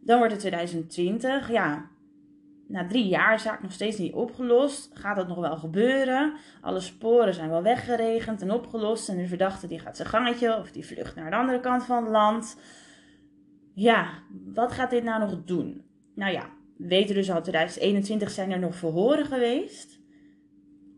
Dan 0.00 0.18
wordt 0.18 0.32
het 0.32 0.40
2020. 0.40 1.50
Ja, 1.50 1.90
na 2.70 2.86
drie 2.86 3.08
jaar 3.08 3.34
is 3.34 3.42
zaak 3.42 3.62
nog 3.62 3.72
steeds 3.72 3.98
niet 3.98 4.12
opgelost. 4.12 4.90
Gaat 4.94 5.16
dat 5.16 5.28
nog 5.28 5.38
wel 5.38 5.56
gebeuren? 5.56 6.34
Alle 6.60 6.80
sporen 6.80 7.34
zijn 7.34 7.48
wel 7.48 7.62
weggeregend 7.62 8.42
en 8.42 8.50
opgelost. 8.50 9.08
En 9.08 9.16
de 9.16 9.26
verdachte 9.26 9.66
die 9.66 9.78
gaat 9.78 9.96
zijn 9.96 10.08
gangetje 10.08 10.58
of 10.58 10.70
die 10.70 10.86
vlucht 10.86 11.16
naar 11.16 11.30
de 11.30 11.36
andere 11.36 11.60
kant 11.60 11.84
van 11.84 12.02
het 12.02 12.12
land. 12.12 12.56
Ja, 13.74 14.08
wat 14.44 14.72
gaat 14.72 14.90
dit 14.90 15.04
nou 15.04 15.20
nog 15.20 15.44
doen? 15.44 15.84
Nou 16.14 16.32
ja, 16.32 16.50
we 16.76 16.86
weten 16.86 17.14
dus 17.14 17.30
al 17.30 17.42
2021 17.42 18.30
zijn 18.30 18.50
er 18.50 18.58
nog 18.58 18.74
verhoren 18.74 19.26
geweest. 19.26 20.00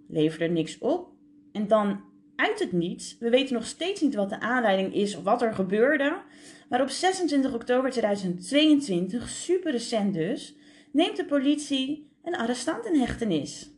Leverde 0.08 0.48
niks 0.48 0.78
op. 0.78 1.10
En 1.52 1.68
dan 1.68 2.00
uit 2.36 2.58
het 2.58 2.72
niets, 2.72 3.16
we 3.18 3.30
weten 3.30 3.54
nog 3.54 3.66
steeds 3.66 4.00
niet 4.00 4.14
wat 4.14 4.28
de 4.28 4.40
aanleiding 4.40 4.94
is 4.94 5.16
of 5.16 5.22
wat 5.24 5.42
er 5.42 5.54
gebeurde. 5.54 6.16
Maar 6.68 6.80
op 6.80 6.88
26 6.88 7.54
oktober 7.54 7.90
2022, 7.90 9.28
super 9.28 9.72
recent 9.72 10.14
dus, 10.14 10.56
neemt 10.92 11.16
de 11.16 11.24
politie 11.24 12.10
een 12.22 12.36
arrestant 12.36 12.86
in 12.86 13.00
hechtenis. 13.00 13.70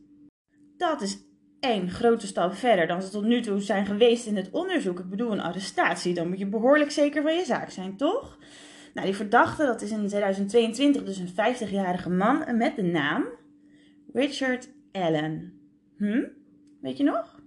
Dat 0.77 1.01
is 1.01 1.17
één 1.59 1.89
grote 1.89 2.27
stap 2.27 2.53
verder 2.53 2.87
dan 2.87 3.01
ze 3.01 3.09
tot 3.09 3.23
nu 3.23 3.41
toe 3.41 3.61
zijn 3.61 3.85
geweest 3.85 4.25
in 4.25 4.35
het 4.35 4.49
onderzoek. 4.51 4.99
Ik 4.99 5.09
bedoel, 5.09 5.31
een 5.31 5.41
arrestatie, 5.41 6.13
dan 6.13 6.29
moet 6.29 6.39
je 6.39 6.47
behoorlijk 6.47 6.91
zeker 6.91 7.21
van 7.21 7.35
je 7.35 7.45
zaak 7.45 7.69
zijn, 7.69 7.97
toch? 7.97 8.37
Nou, 8.93 9.07
die 9.07 9.15
verdachte, 9.15 9.65
dat 9.65 9.81
is 9.81 9.91
in 9.91 10.07
2022 10.07 11.03
dus 11.03 11.17
een 11.17 11.55
50-jarige 11.55 12.09
man 12.09 12.57
met 12.57 12.75
de 12.75 12.83
naam 12.83 13.25
Richard 14.13 14.69
Allen. 14.91 15.59
Hm? 15.97 16.23
Weet 16.81 16.97
je 16.97 17.03
nog? 17.03 17.43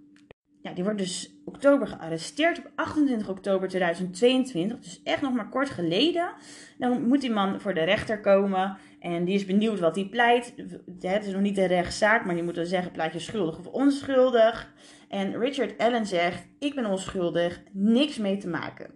Ja, 0.63 0.73
die 0.73 0.85
wordt 0.85 0.99
dus 0.99 1.41
oktober 1.45 1.87
gearresteerd 1.87 2.59
op 2.59 2.71
28 2.75 3.29
oktober 3.29 3.69
2022, 3.69 4.79
dus 4.79 5.01
echt 5.05 5.23
nog 5.23 5.35
maar 5.35 5.49
kort 5.49 5.71
geleden. 5.71 6.33
Dan 6.79 7.09
moet 7.09 7.21
die 7.21 7.31
man 7.31 7.61
voor 7.61 7.75
de 7.75 7.83
rechter 7.83 8.21
komen 8.21 8.77
en 9.01 9.25
die 9.25 9.35
is 9.35 9.45
benieuwd 9.45 9.79
wat 9.81 9.95
hij 9.95 10.05
pleit. 10.05 10.55
Het 11.01 11.27
is 11.27 11.33
nog 11.33 11.43
niet 11.43 11.59
een 11.59 11.67
rechtszaak, 11.67 12.25
maar 12.25 12.35
die 12.35 12.45
moet 12.45 12.55
dan 12.55 12.67
zeggen: 12.67 12.93
pleit 12.93 13.13
je 13.13 13.19
schuldig 13.19 13.59
of 13.59 13.67
onschuldig? 13.67 14.73
En 15.09 15.39
Richard 15.39 15.79
Allen 15.79 16.07
zegt: 16.07 16.47
Ik 16.59 16.75
ben 16.75 16.87
onschuldig, 16.87 17.63
niks 17.73 18.17
mee 18.17 18.37
te 18.37 18.49
maken. 18.49 18.91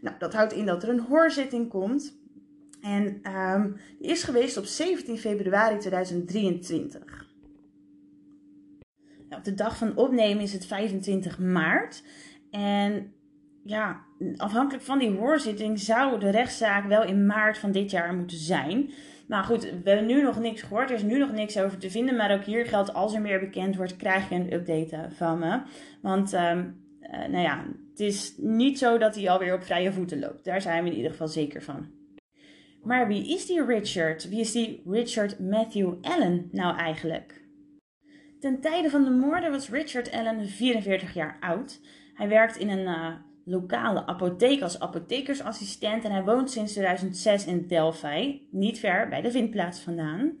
Nou, 0.00 0.16
dat 0.18 0.34
houdt 0.34 0.52
in 0.52 0.66
dat 0.66 0.82
er 0.82 0.88
een 0.88 1.00
hoorzitting 1.00 1.68
komt. 1.68 2.16
En 2.80 3.20
um, 3.36 3.76
die 3.98 4.10
is 4.10 4.22
geweest 4.22 4.56
op 4.56 4.64
17 4.64 5.18
februari 5.18 5.78
2023. 5.78 7.26
Nou, 9.28 9.40
op 9.40 9.44
de 9.44 9.54
dag 9.54 9.76
van 9.76 9.96
opnemen 9.96 10.42
is 10.42 10.52
het 10.52 10.66
25 10.66 11.38
maart. 11.38 12.02
En 12.50 13.12
ja, 13.64 14.04
afhankelijk 14.36 14.84
van 14.84 14.98
die 14.98 15.16
hoorzitting 15.16 15.78
zou 15.78 16.20
de 16.20 16.30
rechtszaak 16.30 16.86
wel 16.86 17.04
in 17.04 17.26
maart 17.26 17.58
van 17.58 17.72
dit 17.72 17.90
jaar 17.90 18.14
moeten 18.14 18.36
zijn. 18.36 18.90
Maar 19.28 19.44
goed, 19.44 19.62
we 19.62 19.90
hebben 19.90 20.06
nu 20.06 20.22
nog 20.22 20.40
niks 20.40 20.62
gehoord. 20.62 20.90
Er 20.90 20.96
is 20.96 21.02
nu 21.02 21.18
nog 21.18 21.32
niks 21.32 21.58
over 21.58 21.78
te 21.78 21.90
vinden. 21.90 22.16
Maar 22.16 22.34
ook 22.34 22.44
hier 22.44 22.66
geldt, 22.66 22.94
als 22.94 23.14
er 23.14 23.20
meer 23.20 23.40
bekend 23.40 23.76
wordt, 23.76 23.96
krijg 23.96 24.28
je 24.28 24.34
een 24.34 24.52
update 24.52 25.08
van 25.10 25.38
me. 25.38 25.60
Want, 26.02 26.32
um, 26.32 26.82
uh, 27.02 27.10
nou 27.10 27.38
ja, 27.42 27.64
het 27.90 28.00
is 28.00 28.34
niet 28.36 28.78
zo 28.78 28.98
dat 28.98 29.14
hij 29.14 29.30
alweer 29.30 29.54
op 29.54 29.62
vrije 29.62 29.92
voeten 29.92 30.18
loopt. 30.18 30.44
Daar 30.44 30.60
zijn 30.60 30.84
we 30.84 30.90
in 30.90 30.96
ieder 30.96 31.10
geval 31.10 31.28
zeker 31.28 31.62
van. 31.62 31.86
Maar 32.82 33.08
wie 33.08 33.34
is 33.34 33.46
die 33.46 33.64
Richard? 33.64 34.28
Wie 34.28 34.40
is 34.40 34.52
die 34.52 34.82
Richard 34.86 35.38
Matthew 35.38 35.94
Allen 36.02 36.48
nou 36.52 36.76
eigenlijk? 36.76 37.42
Ten 38.40 38.60
tijde 38.60 38.90
van 38.90 39.04
de 39.04 39.10
moorden 39.10 39.50
was 39.50 39.70
Richard 39.70 40.12
Allen 40.12 40.48
44 40.48 41.14
jaar 41.14 41.36
oud. 41.40 41.80
Hij 42.14 42.28
werkt 42.28 42.56
in 42.56 42.68
een 42.68 42.86
uh, 42.86 43.14
lokale 43.48 44.06
apotheek 44.06 44.62
als 44.62 44.80
apothekersassistent 44.80 46.04
en 46.04 46.10
hij 46.10 46.24
woont 46.24 46.50
sinds 46.50 46.72
2006 46.72 47.46
in 47.46 47.66
Delphi, 47.66 48.46
niet 48.50 48.78
ver 48.78 49.08
bij 49.08 49.20
de 49.20 49.30
vindplaats 49.30 49.80
vandaan. 49.80 50.32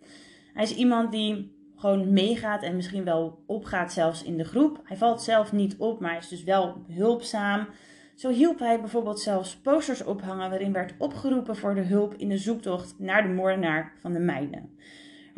Hij 0.52 0.62
is 0.62 0.74
iemand 0.74 1.12
die 1.12 1.56
gewoon 1.76 2.12
meegaat 2.12 2.62
en 2.62 2.76
misschien 2.76 3.04
wel 3.04 3.42
opgaat 3.46 3.92
zelfs 3.92 4.22
in 4.22 4.36
de 4.36 4.44
groep. 4.44 4.80
Hij 4.84 4.96
valt 4.96 5.22
zelf 5.22 5.52
niet 5.52 5.76
op, 5.76 6.00
maar 6.00 6.16
is 6.16 6.28
dus 6.28 6.44
wel 6.44 6.84
hulpzaam. 6.88 7.66
Zo 8.14 8.30
hielp 8.30 8.58
hij 8.58 8.80
bijvoorbeeld 8.80 9.20
zelfs 9.20 9.56
posters 9.56 10.04
ophangen 10.04 10.50
waarin 10.50 10.72
werd 10.72 10.94
opgeroepen 10.98 11.56
voor 11.56 11.74
de 11.74 11.80
hulp 11.80 12.14
in 12.14 12.28
de 12.28 12.38
zoektocht 12.38 12.94
naar 12.98 13.22
de 13.22 13.28
moordenaar 13.28 13.92
van 14.00 14.12
de 14.12 14.18
meiden. 14.18 14.76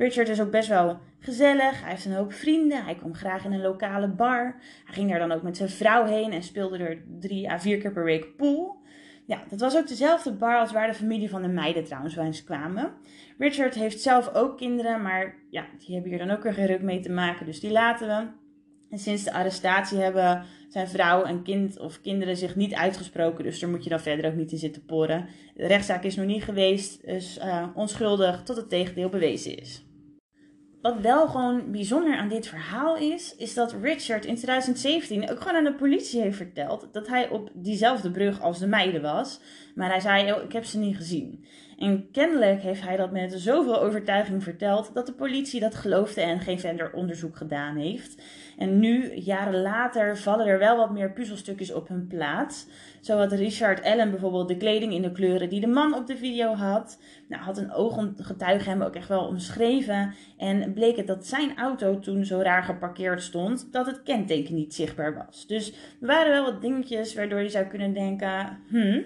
Richard 0.01 0.29
is 0.29 0.41
ook 0.41 0.51
best 0.51 0.69
wel 0.69 0.99
gezellig. 1.19 1.81
Hij 1.81 1.91
heeft 1.91 2.05
een 2.05 2.13
hoop 2.13 2.33
vrienden. 2.33 2.85
Hij 2.85 2.95
kwam 2.95 3.15
graag 3.15 3.45
in 3.45 3.53
een 3.53 3.61
lokale 3.61 4.09
bar. 4.09 4.57
Hij 4.85 4.95
ging 4.95 5.11
daar 5.11 5.19
dan 5.19 5.33
ook 5.33 5.43
met 5.43 5.57
zijn 5.57 5.69
vrouw 5.69 6.05
heen 6.05 6.33
en 6.33 6.43
speelde 6.43 6.79
er 6.79 7.03
drie 7.19 7.51
à 7.51 7.59
vier 7.59 7.79
keer 7.79 7.93
per 7.93 8.05
week 8.05 8.37
pool. 8.37 8.77
Ja, 9.27 9.43
dat 9.49 9.61
was 9.61 9.77
ook 9.77 9.89
dezelfde 9.89 10.33
bar 10.33 10.59
als 10.59 10.73
waar 10.73 10.87
de 10.87 10.95
familie 10.95 11.31
van 11.31 11.43
de 11.43 11.49
meiden 11.49 11.85
trouwens 11.85 12.15
wel 12.15 12.25
eens 12.25 12.45
kwamen. 12.45 12.93
Richard 13.39 13.75
heeft 13.75 14.01
zelf 14.01 14.35
ook 14.35 14.57
kinderen, 14.57 15.03
maar 15.03 15.35
ja, 15.51 15.67
die 15.79 15.95
hebben 15.95 16.11
hier 16.11 16.27
dan 16.27 16.37
ook 16.37 16.43
weer 16.43 16.55
geen 16.55 16.67
ruk 16.67 16.83
mee 16.83 17.01
te 17.01 17.13
maken, 17.13 17.47
dus 17.47 17.61
die 17.61 17.71
laten 17.71 18.07
we. 18.07 18.27
En 18.91 18.99
sinds 18.99 19.25
de 19.25 19.33
arrestatie 19.33 19.99
hebben 19.99 20.45
zijn 20.69 20.89
vrouw 20.89 21.23
en 21.23 21.43
kind 21.43 21.79
of 21.79 22.01
kinderen 22.01 22.37
zich 22.37 22.57
niet 22.57 22.75
uitgesproken, 22.75 23.45
dus 23.45 23.61
daar 23.61 23.71
moet 23.71 23.85
je 23.85 23.91
dan 23.91 24.01
verder 24.01 24.31
ook 24.31 24.37
niet 24.37 24.53
in 24.53 24.59
zitten 24.59 24.85
poren. 24.85 25.27
De 25.55 25.67
rechtszaak 25.67 26.05
is 26.05 26.17
nog 26.17 26.27
niet 26.27 26.45
geweest, 26.45 27.07
dus 27.07 27.41
onschuldig 27.75 28.43
tot 28.43 28.57
het 28.57 28.69
tegendeel 28.69 29.09
bewezen 29.09 29.59
is. 29.59 29.85
Wat 30.83 31.01
wel 31.01 31.29
gewoon 31.29 31.71
bijzonder 31.71 32.17
aan 32.17 32.29
dit 32.29 32.47
verhaal 32.47 32.97
is, 32.97 33.37
is 33.37 33.55
dat 33.55 33.75
Richard 33.83 34.25
in 34.25 34.37
2017 34.37 35.31
ook 35.31 35.41
gewoon 35.41 35.57
aan 35.57 35.65
de 35.65 35.75
politie 35.75 36.21
heeft 36.21 36.37
verteld 36.37 36.89
dat 36.93 37.09
hij 37.09 37.29
op 37.29 37.51
diezelfde 37.55 38.11
brug 38.11 38.41
als 38.41 38.59
de 38.59 38.67
meiden 38.67 39.03
was. 39.03 39.41
Maar 39.75 39.89
hij 39.91 40.01
zei, 40.01 40.33
oh, 40.33 40.43
ik 40.43 40.53
heb 40.53 40.65
ze 40.65 40.79
niet 40.79 40.97
gezien. 40.97 41.45
En 41.79 42.11
kennelijk 42.13 42.63
heeft 42.63 42.83
hij 42.83 42.97
dat 42.97 43.11
met 43.11 43.33
zoveel 43.37 43.81
overtuiging 43.81 44.43
verteld 44.43 44.95
dat 44.95 45.07
de 45.07 45.13
politie 45.13 45.61
dat 45.61 45.75
geloofde 45.75 46.21
en 46.21 46.41
geen 46.41 46.61
verder 46.61 46.93
onderzoek 46.93 47.37
gedaan 47.37 47.77
heeft. 47.77 48.23
En 48.61 48.79
nu, 48.79 49.15
jaren 49.15 49.63
later, 49.63 50.19
vallen 50.19 50.47
er 50.47 50.59
wel 50.59 50.77
wat 50.77 50.91
meer 50.91 51.13
puzzelstukjes 51.13 51.73
op 51.73 51.89
hun 51.89 52.07
plaats. 52.07 52.67
Zo 53.01 53.19
had 53.19 53.33
Richard 53.33 53.85
Allen 53.85 54.11
bijvoorbeeld 54.11 54.49
de 54.49 54.57
kleding 54.57 54.93
in 54.93 55.03
de 55.03 55.13
kleuren 55.13 55.49
die 55.49 55.61
de 55.61 55.67
man 55.67 55.95
op 55.95 56.07
de 56.07 56.17
video 56.17 56.55
had. 56.55 56.99
Nou, 57.29 57.43
had 57.43 57.59
een 57.59 57.73
ooggetuige 57.73 58.69
hem 58.69 58.83
ook 58.83 58.95
echt 58.95 59.09
wel 59.09 59.27
omschreven. 59.27 60.15
En 60.37 60.73
bleek 60.73 60.97
het 60.97 61.07
dat 61.07 61.27
zijn 61.27 61.57
auto 61.57 61.99
toen 61.99 62.25
zo 62.25 62.41
raar 62.41 62.63
geparkeerd 62.63 63.23
stond, 63.23 63.73
dat 63.73 63.87
het 63.87 64.03
kenteken 64.03 64.55
niet 64.55 64.75
zichtbaar 64.75 65.15
was. 65.15 65.47
Dus 65.47 65.73
er 66.01 66.07
waren 66.07 66.31
wel 66.31 66.45
wat 66.45 66.61
dingetjes 66.61 67.15
waardoor 67.15 67.41
je 67.41 67.49
zou 67.49 67.65
kunnen 67.65 67.93
denken, 67.93 68.59
hmm, 68.69 69.05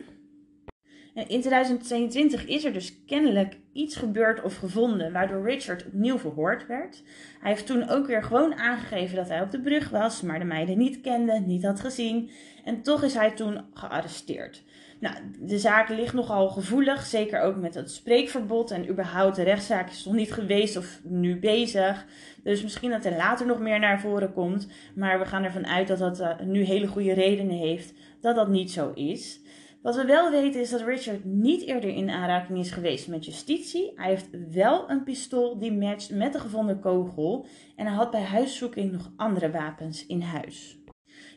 in 1.14 1.40
2022 1.40 2.46
is 2.46 2.64
er 2.64 2.72
dus 2.72 3.04
kennelijk 3.06 3.56
iets 3.72 3.96
gebeurd 3.96 4.42
of 4.42 4.56
gevonden 4.56 5.12
waardoor 5.12 5.44
Richard 5.44 5.86
opnieuw 5.86 6.18
verhoord 6.18 6.66
werd. 6.66 7.02
Hij 7.40 7.50
heeft 7.50 7.66
toen 7.66 7.88
ook 7.88 8.06
weer 8.06 8.22
gewoon 8.22 8.54
aangegeven 8.54 9.16
dat 9.16 9.28
hij 9.28 9.42
op 9.42 9.50
de 9.50 9.60
brug 9.60 9.90
was, 9.90 10.22
maar 10.22 10.38
de 10.38 10.44
meiden 10.44 10.78
niet 10.78 11.00
kende, 11.00 11.42
niet 11.46 11.64
had 11.64 11.80
gezien. 11.80 12.30
En 12.64 12.82
toch 12.82 13.02
is 13.02 13.14
hij 13.14 13.30
toen 13.30 13.60
gearresteerd. 13.74 14.62
Nou, 15.00 15.16
de 15.38 15.58
zaak 15.58 15.88
ligt 15.88 16.14
nogal 16.14 16.48
gevoelig, 16.48 17.04
zeker 17.06 17.40
ook 17.40 17.56
met 17.56 17.74
het 17.74 17.90
spreekverbod. 17.90 18.70
En 18.70 18.88
überhaupt, 18.88 19.36
de 19.36 19.42
rechtszaak 19.42 19.90
is 19.90 20.04
nog 20.04 20.14
niet 20.14 20.32
geweest 20.32 20.76
of 20.76 21.00
nu 21.02 21.38
bezig. 21.38 22.06
Dus 22.42 22.62
misschien 22.62 22.90
dat 22.90 23.04
er 23.04 23.16
later 23.16 23.46
nog 23.46 23.60
meer 23.60 23.78
naar 23.78 24.00
voren 24.00 24.32
komt. 24.32 24.68
Maar 24.94 25.18
we 25.18 25.24
gaan 25.24 25.44
ervan 25.44 25.66
uit 25.66 25.88
dat 25.88 25.98
dat 25.98 26.20
uh, 26.20 26.40
nu 26.40 26.62
hele 26.62 26.86
goede 26.86 27.12
redenen 27.12 27.56
heeft 27.56 27.92
dat 28.20 28.36
dat 28.36 28.48
niet 28.48 28.70
zo 28.70 28.92
is. 28.94 29.40
Wat 29.84 29.96
we 29.96 30.04
wel 30.04 30.30
weten 30.30 30.60
is 30.60 30.70
dat 30.70 30.80
Richard 30.80 31.24
niet 31.24 31.62
eerder 31.62 31.90
in 31.90 32.10
aanraking 32.10 32.58
is 32.58 32.70
geweest 32.70 33.08
met 33.08 33.24
justitie. 33.24 33.92
Hij 33.94 34.08
heeft 34.08 34.28
wel 34.52 34.90
een 34.90 35.04
pistool 35.04 35.58
die 35.58 35.72
matcht 35.72 36.10
met 36.10 36.32
de 36.32 36.38
gevonden 36.38 36.80
kogel. 36.80 37.46
En 37.76 37.86
hij 37.86 37.94
had 37.94 38.10
bij 38.10 38.22
huiszoeking 38.22 38.92
nog 38.92 39.12
andere 39.16 39.50
wapens 39.50 40.06
in 40.06 40.20
huis. 40.20 40.78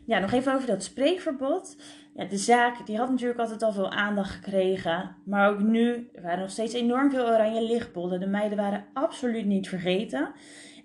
Ja, 0.06 0.20
nog 0.20 0.32
even 0.32 0.54
over 0.54 0.68
dat 0.68 0.84
spreekverbod. 0.84 1.78
Ja, 2.16 2.26
de 2.26 2.38
zaak 2.38 2.86
die 2.86 2.98
had 2.98 3.10
natuurlijk 3.10 3.40
altijd 3.40 3.64
al 3.64 3.72
veel 3.72 3.92
aandacht 3.92 4.32
gekregen. 4.32 5.16
Maar 5.26 5.50
ook 5.50 5.60
nu 5.60 6.10
er 6.14 6.22
waren 6.22 6.40
nog 6.40 6.50
steeds 6.50 6.74
enorm 6.74 7.12
veel 7.12 7.28
oranje 7.28 7.62
lichtbollen. 7.62 8.20
De 8.20 8.28
meiden 8.28 8.58
waren 8.58 8.86
absoluut 8.94 9.46
niet 9.46 9.70
vergeten. 9.70 10.32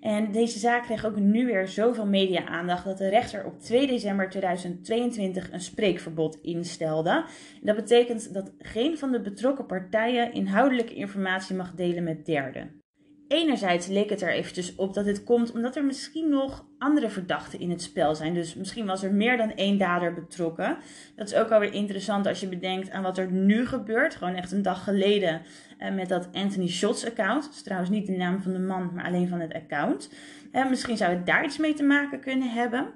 En 0.03 0.31
deze 0.31 0.59
zaak 0.59 0.83
kreeg 0.83 1.05
ook 1.05 1.19
nu 1.19 1.45
weer 1.45 1.67
zoveel 1.67 2.05
media-aandacht 2.05 2.85
dat 2.85 2.97
de 2.97 3.09
rechter 3.09 3.45
op 3.45 3.59
2 3.59 3.87
december 3.87 4.29
2022 4.29 5.51
een 5.51 5.61
spreekverbod 5.61 6.39
instelde. 6.41 7.25
dat 7.61 7.75
betekent 7.75 8.33
dat 8.33 8.51
geen 8.59 8.97
van 8.97 9.11
de 9.11 9.21
betrokken 9.21 9.65
partijen 9.65 10.33
inhoudelijke 10.33 10.93
informatie 10.93 11.55
mag 11.55 11.73
delen 11.73 12.03
met 12.03 12.25
derden. 12.25 12.82
Enerzijds 13.27 13.87
leek 13.87 14.09
het 14.09 14.21
er 14.21 14.29
eventjes 14.29 14.75
op 14.75 14.93
dat 14.93 15.05
dit 15.05 15.23
komt 15.23 15.51
omdat 15.51 15.75
er 15.75 15.85
misschien 15.85 16.29
nog 16.29 16.65
andere 16.77 17.09
verdachten 17.09 17.59
in 17.59 17.69
het 17.69 17.81
spel 17.81 18.15
zijn. 18.15 18.33
Dus 18.33 18.55
misschien 18.55 18.85
was 18.85 19.03
er 19.03 19.13
meer 19.13 19.37
dan 19.37 19.55
één 19.55 19.77
dader 19.77 20.13
betrokken. 20.13 20.77
Dat 21.15 21.27
is 21.27 21.35
ook 21.35 21.51
alweer 21.51 21.73
interessant 21.73 22.27
als 22.27 22.39
je 22.39 22.47
bedenkt 22.47 22.89
aan 22.89 23.03
wat 23.03 23.17
er 23.17 23.31
nu 23.31 23.65
gebeurt. 23.65 24.15
Gewoon 24.15 24.35
echt 24.35 24.51
een 24.51 24.61
dag 24.61 24.83
geleden 24.83 25.41
uh, 25.79 25.93
met 25.93 26.09
dat 26.09 26.29
Anthony 26.33 26.67
Shots 26.67 27.05
account. 27.05 27.43
Dat 27.43 27.53
is 27.53 27.63
trouwens 27.63 27.91
niet 27.91 28.05
de 28.05 28.17
naam 28.17 28.41
van 28.41 28.53
de 28.53 28.59
man, 28.59 28.91
maar 28.93 29.05
alleen 29.05 29.27
van 29.27 29.39
het 29.39 29.53
account. 29.53 30.09
Uh, 30.51 30.69
misschien 30.69 30.97
zou 30.97 31.13
het 31.13 31.25
daar 31.25 31.45
iets 31.45 31.57
mee 31.57 31.73
te 31.73 31.83
maken 31.83 32.19
kunnen 32.19 32.49
hebben. 32.49 32.93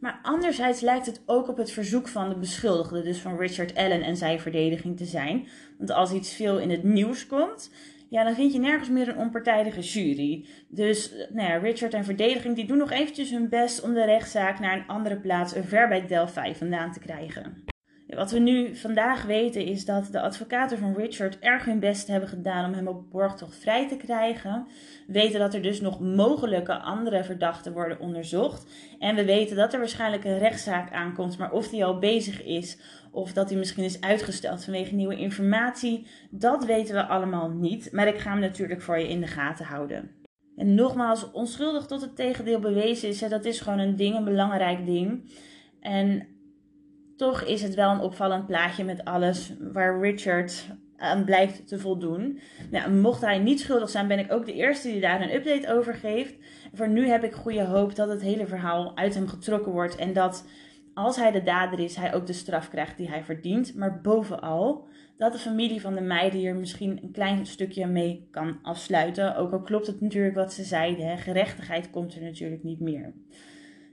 Maar 0.00 0.20
anderzijds 0.22 0.80
lijkt 0.80 1.06
het 1.06 1.22
ook 1.26 1.48
op 1.48 1.56
het 1.56 1.70
verzoek 1.70 2.08
van 2.08 2.28
de 2.28 2.34
beschuldigde, 2.34 3.02
dus 3.02 3.18
van 3.18 3.36
Richard 3.36 3.74
Allen 3.74 4.02
en 4.02 4.16
zijn 4.16 4.40
verdediging 4.40 4.96
te 4.96 5.04
zijn. 5.04 5.46
Want 5.78 5.90
als 5.90 6.12
iets 6.12 6.34
veel 6.34 6.58
in 6.58 6.70
het 6.70 6.82
nieuws 6.82 7.26
komt, 7.26 7.70
ja, 8.14 8.24
dan 8.24 8.34
vind 8.34 8.52
je 8.52 8.58
nergens 8.58 8.88
meer 8.88 9.08
een 9.08 9.18
onpartijdige 9.18 9.80
jury. 9.80 10.46
Dus 10.68 11.12
nou 11.32 11.48
ja, 11.48 11.56
Richard 11.56 11.94
en 11.94 12.04
verdediging 12.04 12.54
die 12.54 12.66
doen 12.66 12.76
nog 12.76 12.90
eventjes 12.90 13.30
hun 13.30 13.48
best 13.48 13.82
om 13.82 13.94
de 13.94 14.04
rechtszaak 14.04 14.60
naar 14.60 14.76
een 14.76 14.86
andere 14.86 15.16
plaats 15.16 15.54
ver 15.64 15.88
bij 15.88 16.06
Delphi 16.06 16.54
vandaan 16.54 16.92
te 16.92 16.98
krijgen. 16.98 17.64
Wat 18.06 18.30
we 18.30 18.38
nu 18.38 18.76
vandaag 18.76 19.22
weten 19.22 19.64
is 19.64 19.84
dat 19.84 20.08
de 20.12 20.20
advocaten 20.20 20.78
van 20.78 20.94
Richard 20.96 21.38
erg 21.38 21.64
hun 21.64 21.80
best 21.80 22.08
hebben 22.08 22.28
gedaan 22.28 22.64
om 22.64 22.74
hem 22.74 22.88
op 22.88 23.10
borgtocht 23.10 23.56
vrij 23.56 23.88
te 23.88 23.96
krijgen. 23.96 24.66
We 25.06 25.12
weten 25.12 25.38
dat 25.38 25.54
er 25.54 25.62
dus 25.62 25.80
nog 25.80 26.00
mogelijke 26.00 26.74
andere 26.74 27.24
verdachten 27.24 27.72
worden 27.72 28.00
onderzocht. 28.00 28.66
En 28.98 29.14
we 29.14 29.24
weten 29.24 29.56
dat 29.56 29.72
er 29.72 29.78
waarschijnlijk 29.78 30.24
een 30.24 30.38
rechtszaak 30.38 30.92
aankomt, 30.92 31.38
maar 31.38 31.52
of 31.52 31.68
die 31.68 31.84
al 31.84 31.98
bezig 31.98 32.44
is 32.44 32.78
of 33.14 33.32
dat 33.32 33.48
hij 33.48 33.58
misschien 33.58 33.84
is 33.84 34.00
uitgesteld 34.00 34.64
vanwege 34.64 34.94
nieuwe 34.94 35.16
informatie, 35.16 36.06
dat 36.30 36.64
weten 36.64 36.94
we 36.94 37.06
allemaal 37.06 37.48
niet. 37.48 37.92
Maar 37.92 38.08
ik 38.08 38.18
ga 38.18 38.30
hem 38.30 38.40
natuurlijk 38.40 38.82
voor 38.82 38.98
je 38.98 39.08
in 39.08 39.20
de 39.20 39.26
gaten 39.26 39.64
houden. 39.64 40.10
En 40.56 40.74
nogmaals, 40.74 41.30
onschuldig 41.30 41.86
tot 41.86 42.00
het 42.00 42.16
tegendeel 42.16 42.60
bewezen 42.60 43.08
is, 43.08 43.18
dat 43.18 43.44
is 43.44 43.60
gewoon 43.60 43.78
een 43.78 43.96
ding, 43.96 44.16
een 44.16 44.24
belangrijk 44.24 44.86
ding. 44.86 45.30
En 45.80 46.26
toch 47.16 47.42
is 47.42 47.62
het 47.62 47.74
wel 47.74 47.90
een 47.90 48.00
opvallend 48.00 48.46
plaatje 48.46 48.84
met 48.84 49.04
alles 49.04 49.52
waar 49.72 50.00
Richard 50.00 50.66
aan 50.96 51.24
blijkt 51.24 51.68
te 51.68 51.78
voldoen. 51.78 52.40
Nou, 52.70 52.90
mocht 52.90 53.20
hij 53.20 53.38
niet 53.38 53.60
schuldig 53.60 53.88
zijn, 53.88 54.08
ben 54.08 54.18
ik 54.18 54.32
ook 54.32 54.46
de 54.46 54.54
eerste 54.54 54.88
die 54.88 55.00
daar 55.00 55.20
een 55.20 55.34
update 55.34 55.72
over 55.72 55.94
geeft. 55.94 56.34
Voor 56.72 56.88
nu 56.88 57.08
heb 57.08 57.24
ik 57.24 57.34
goede 57.34 57.64
hoop 57.64 57.94
dat 57.94 58.08
het 58.08 58.22
hele 58.22 58.46
verhaal 58.46 58.96
uit 58.96 59.14
hem 59.14 59.28
getrokken 59.28 59.72
wordt 59.72 59.96
en 59.96 60.12
dat 60.12 60.44
als 60.94 61.16
hij 61.16 61.30
de 61.30 61.42
dader 61.42 61.78
is, 61.78 61.96
hij 61.96 62.14
ook 62.14 62.26
de 62.26 62.32
straf 62.32 62.68
krijgt 62.68 62.96
die 62.96 63.08
hij 63.08 63.24
verdient. 63.24 63.74
Maar 63.74 64.00
bovenal 64.00 64.88
dat 65.16 65.32
de 65.32 65.38
familie 65.38 65.80
van 65.80 65.94
de 65.94 66.00
meiden 66.00 66.38
hier 66.38 66.54
misschien 66.54 66.98
een 67.02 67.12
klein 67.12 67.46
stukje 67.46 67.86
mee 67.86 68.28
kan 68.30 68.58
afsluiten. 68.62 69.36
Ook 69.36 69.52
al 69.52 69.62
klopt 69.62 69.86
het 69.86 70.00
natuurlijk 70.00 70.34
wat 70.34 70.52
ze 70.52 70.64
zeiden, 70.64 71.06
hè? 71.06 71.16
gerechtigheid 71.16 71.90
komt 71.90 72.14
er 72.14 72.22
natuurlijk 72.22 72.62
niet 72.62 72.80
meer. 72.80 73.12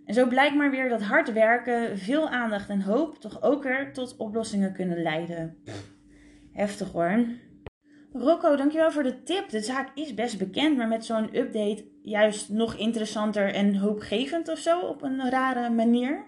En 0.05 0.13
zo 0.13 0.27
blijkt 0.27 0.55
maar 0.55 0.71
weer 0.71 0.89
dat 0.89 1.01
hard 1.01 1.33
werken, 1.33 1.97
veel 1.97 2.29
aandacht 2.29 2.69
en 2.69 2.81
hoop 2.81 3.17
toch 3.19 3.41
ook 3.41 3.63
weer 3.63 3.93
tot 3.93 4.17
oplossingen 4.17 4.73
kunnen 4.73 5.01
leiden. 5.01 5.57
Heftig 6.51 6.91
hoor. 6.91 7.25
Rocco, 8.13 8.55
dankjewel 8.55 8.91
voor 8.91 9.03
de 9.03 9.23
tip. 9.23 9.49
De 9.49 9.59
zaak 9.61 9.89
is 9.95 10.13
best 10.13 10.37
bekend, 10.37 10.77
maar 10.77 10.87
met 10.87 11.05
zo'n 11.05 11.37
update 11.37 11.85
juist 12.01 12.49
nog 12.49 12.75
interessanter 12.75 13.53
en 13.53 13.75
hoopgevend 13.75 14.49
of 14.49 14.57
zo 14.57 14.79
op 14.79 15.01
een 15.01 15.29
rare 15.29 15.69
manier. 15.69 16.25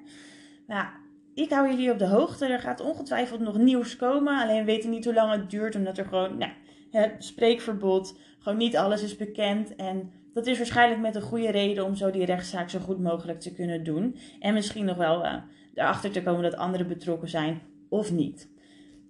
Ja, 0.67 0.93
ik 1.34 1.49
hou 1.49 1.69
jullie 1.69 1.91
op 1.91 1.99
de 1.99 2.08
hoogte. 2.08 2.45
Er 2.45 2.60
gaat 2.60 2.82
ongetwijfeld 2.82 3.39
nog 3.39 3.58
nieuws 3.58 3.95
komen. 3.95 4.41
Alleen 4.41 4.60
we 4.60 4.71
weten 4.71 4.89
niet 4.89 5.06
hoe 5.06 5.13
lang 5.13 5.32
het 5.32 5.49
duurt, 5.49 5.76
omdat 5.76 5.97
er 5.97 6.06
gewoon, 6.06 6.38
nou, 6.38 6.52
het 6.91 7.23
spreekverbod, 7.23 8.17
gewoon 8.39 8.58
niet 8.58 8.78
alles 8.78 9.04
is 9.04 9.15
bekend. 9.15 9.76
En 9.76 10.12
dat 10.34 10.47
is 10.47 10.58
waarschijnlijk 10.58 11.02
met 11.02 11.15
een 11.15 11.21
goede 11.21 11.52
reden 11.52 11.86
om 11.86 11.95
zo 11.95 12.12
die 12.12 12.26
rechtszaak 12.26 12.69
zo 12.69 12.80
goed 12.80 12.99
mogelijk 12.99 13.39
te 13.39 13.54
kunnen 13.54 13.84
doen. 13.84 14.17
En 14.39 14.54
misschien 14.54 14.86
nog 14.86 14.97
wel 14.97 15.26
uh, 15.26 15.36
erachter 15.73 16.12
te 16.12 16.23
komen 16.23 16.43
dat 16.43 16.56
anderen 16.56 16.88
betrokken 16.88 17.30
zijn 17.30 17.62
of 17.89 18.12
niet. 18.12 18.52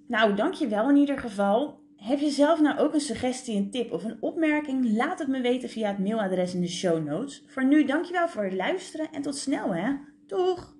Nou, 0.07 0.35
dankjewel 0.35 0.89
in 0.89 0.95
ieder 0.95 1.17
geval. 1.17 1.81
Heb 1.95 2.19
je 2.19 2.29
zelf 2.29 2.61
nou 2.61 2.79
ook 2.79 2.93
een 2.93 2.99
suggestie, 2.99 3.57
een 3.57 3.71
tip 3.71 3.91
of 3.91 4.03
een 4.03 4.17
opmerking? 4.19 4.95
Laat 4.95 5.19
het 5.19 5.27
me 5.27 5.41
weten 5.41 5.69
via 5.69 5.87
het 5.87 5.99
mailadres 5.99 6.53
in 6.53 6.61
de 6.61 6.67
show 6.67 7.05
notes. 7.05 7.43
Voor 7.47 7.65
nu 7.65 7.85
dankjewel 7.85 8.27
voor 8.27 8.43
het 8.43 8.53
luisteren 8.53 9.07
en 9.11 9.21
tot 9.21 9.35
snel 9.35 9.73
hè. 9.73 9.91
Doeg! 10.27 10.75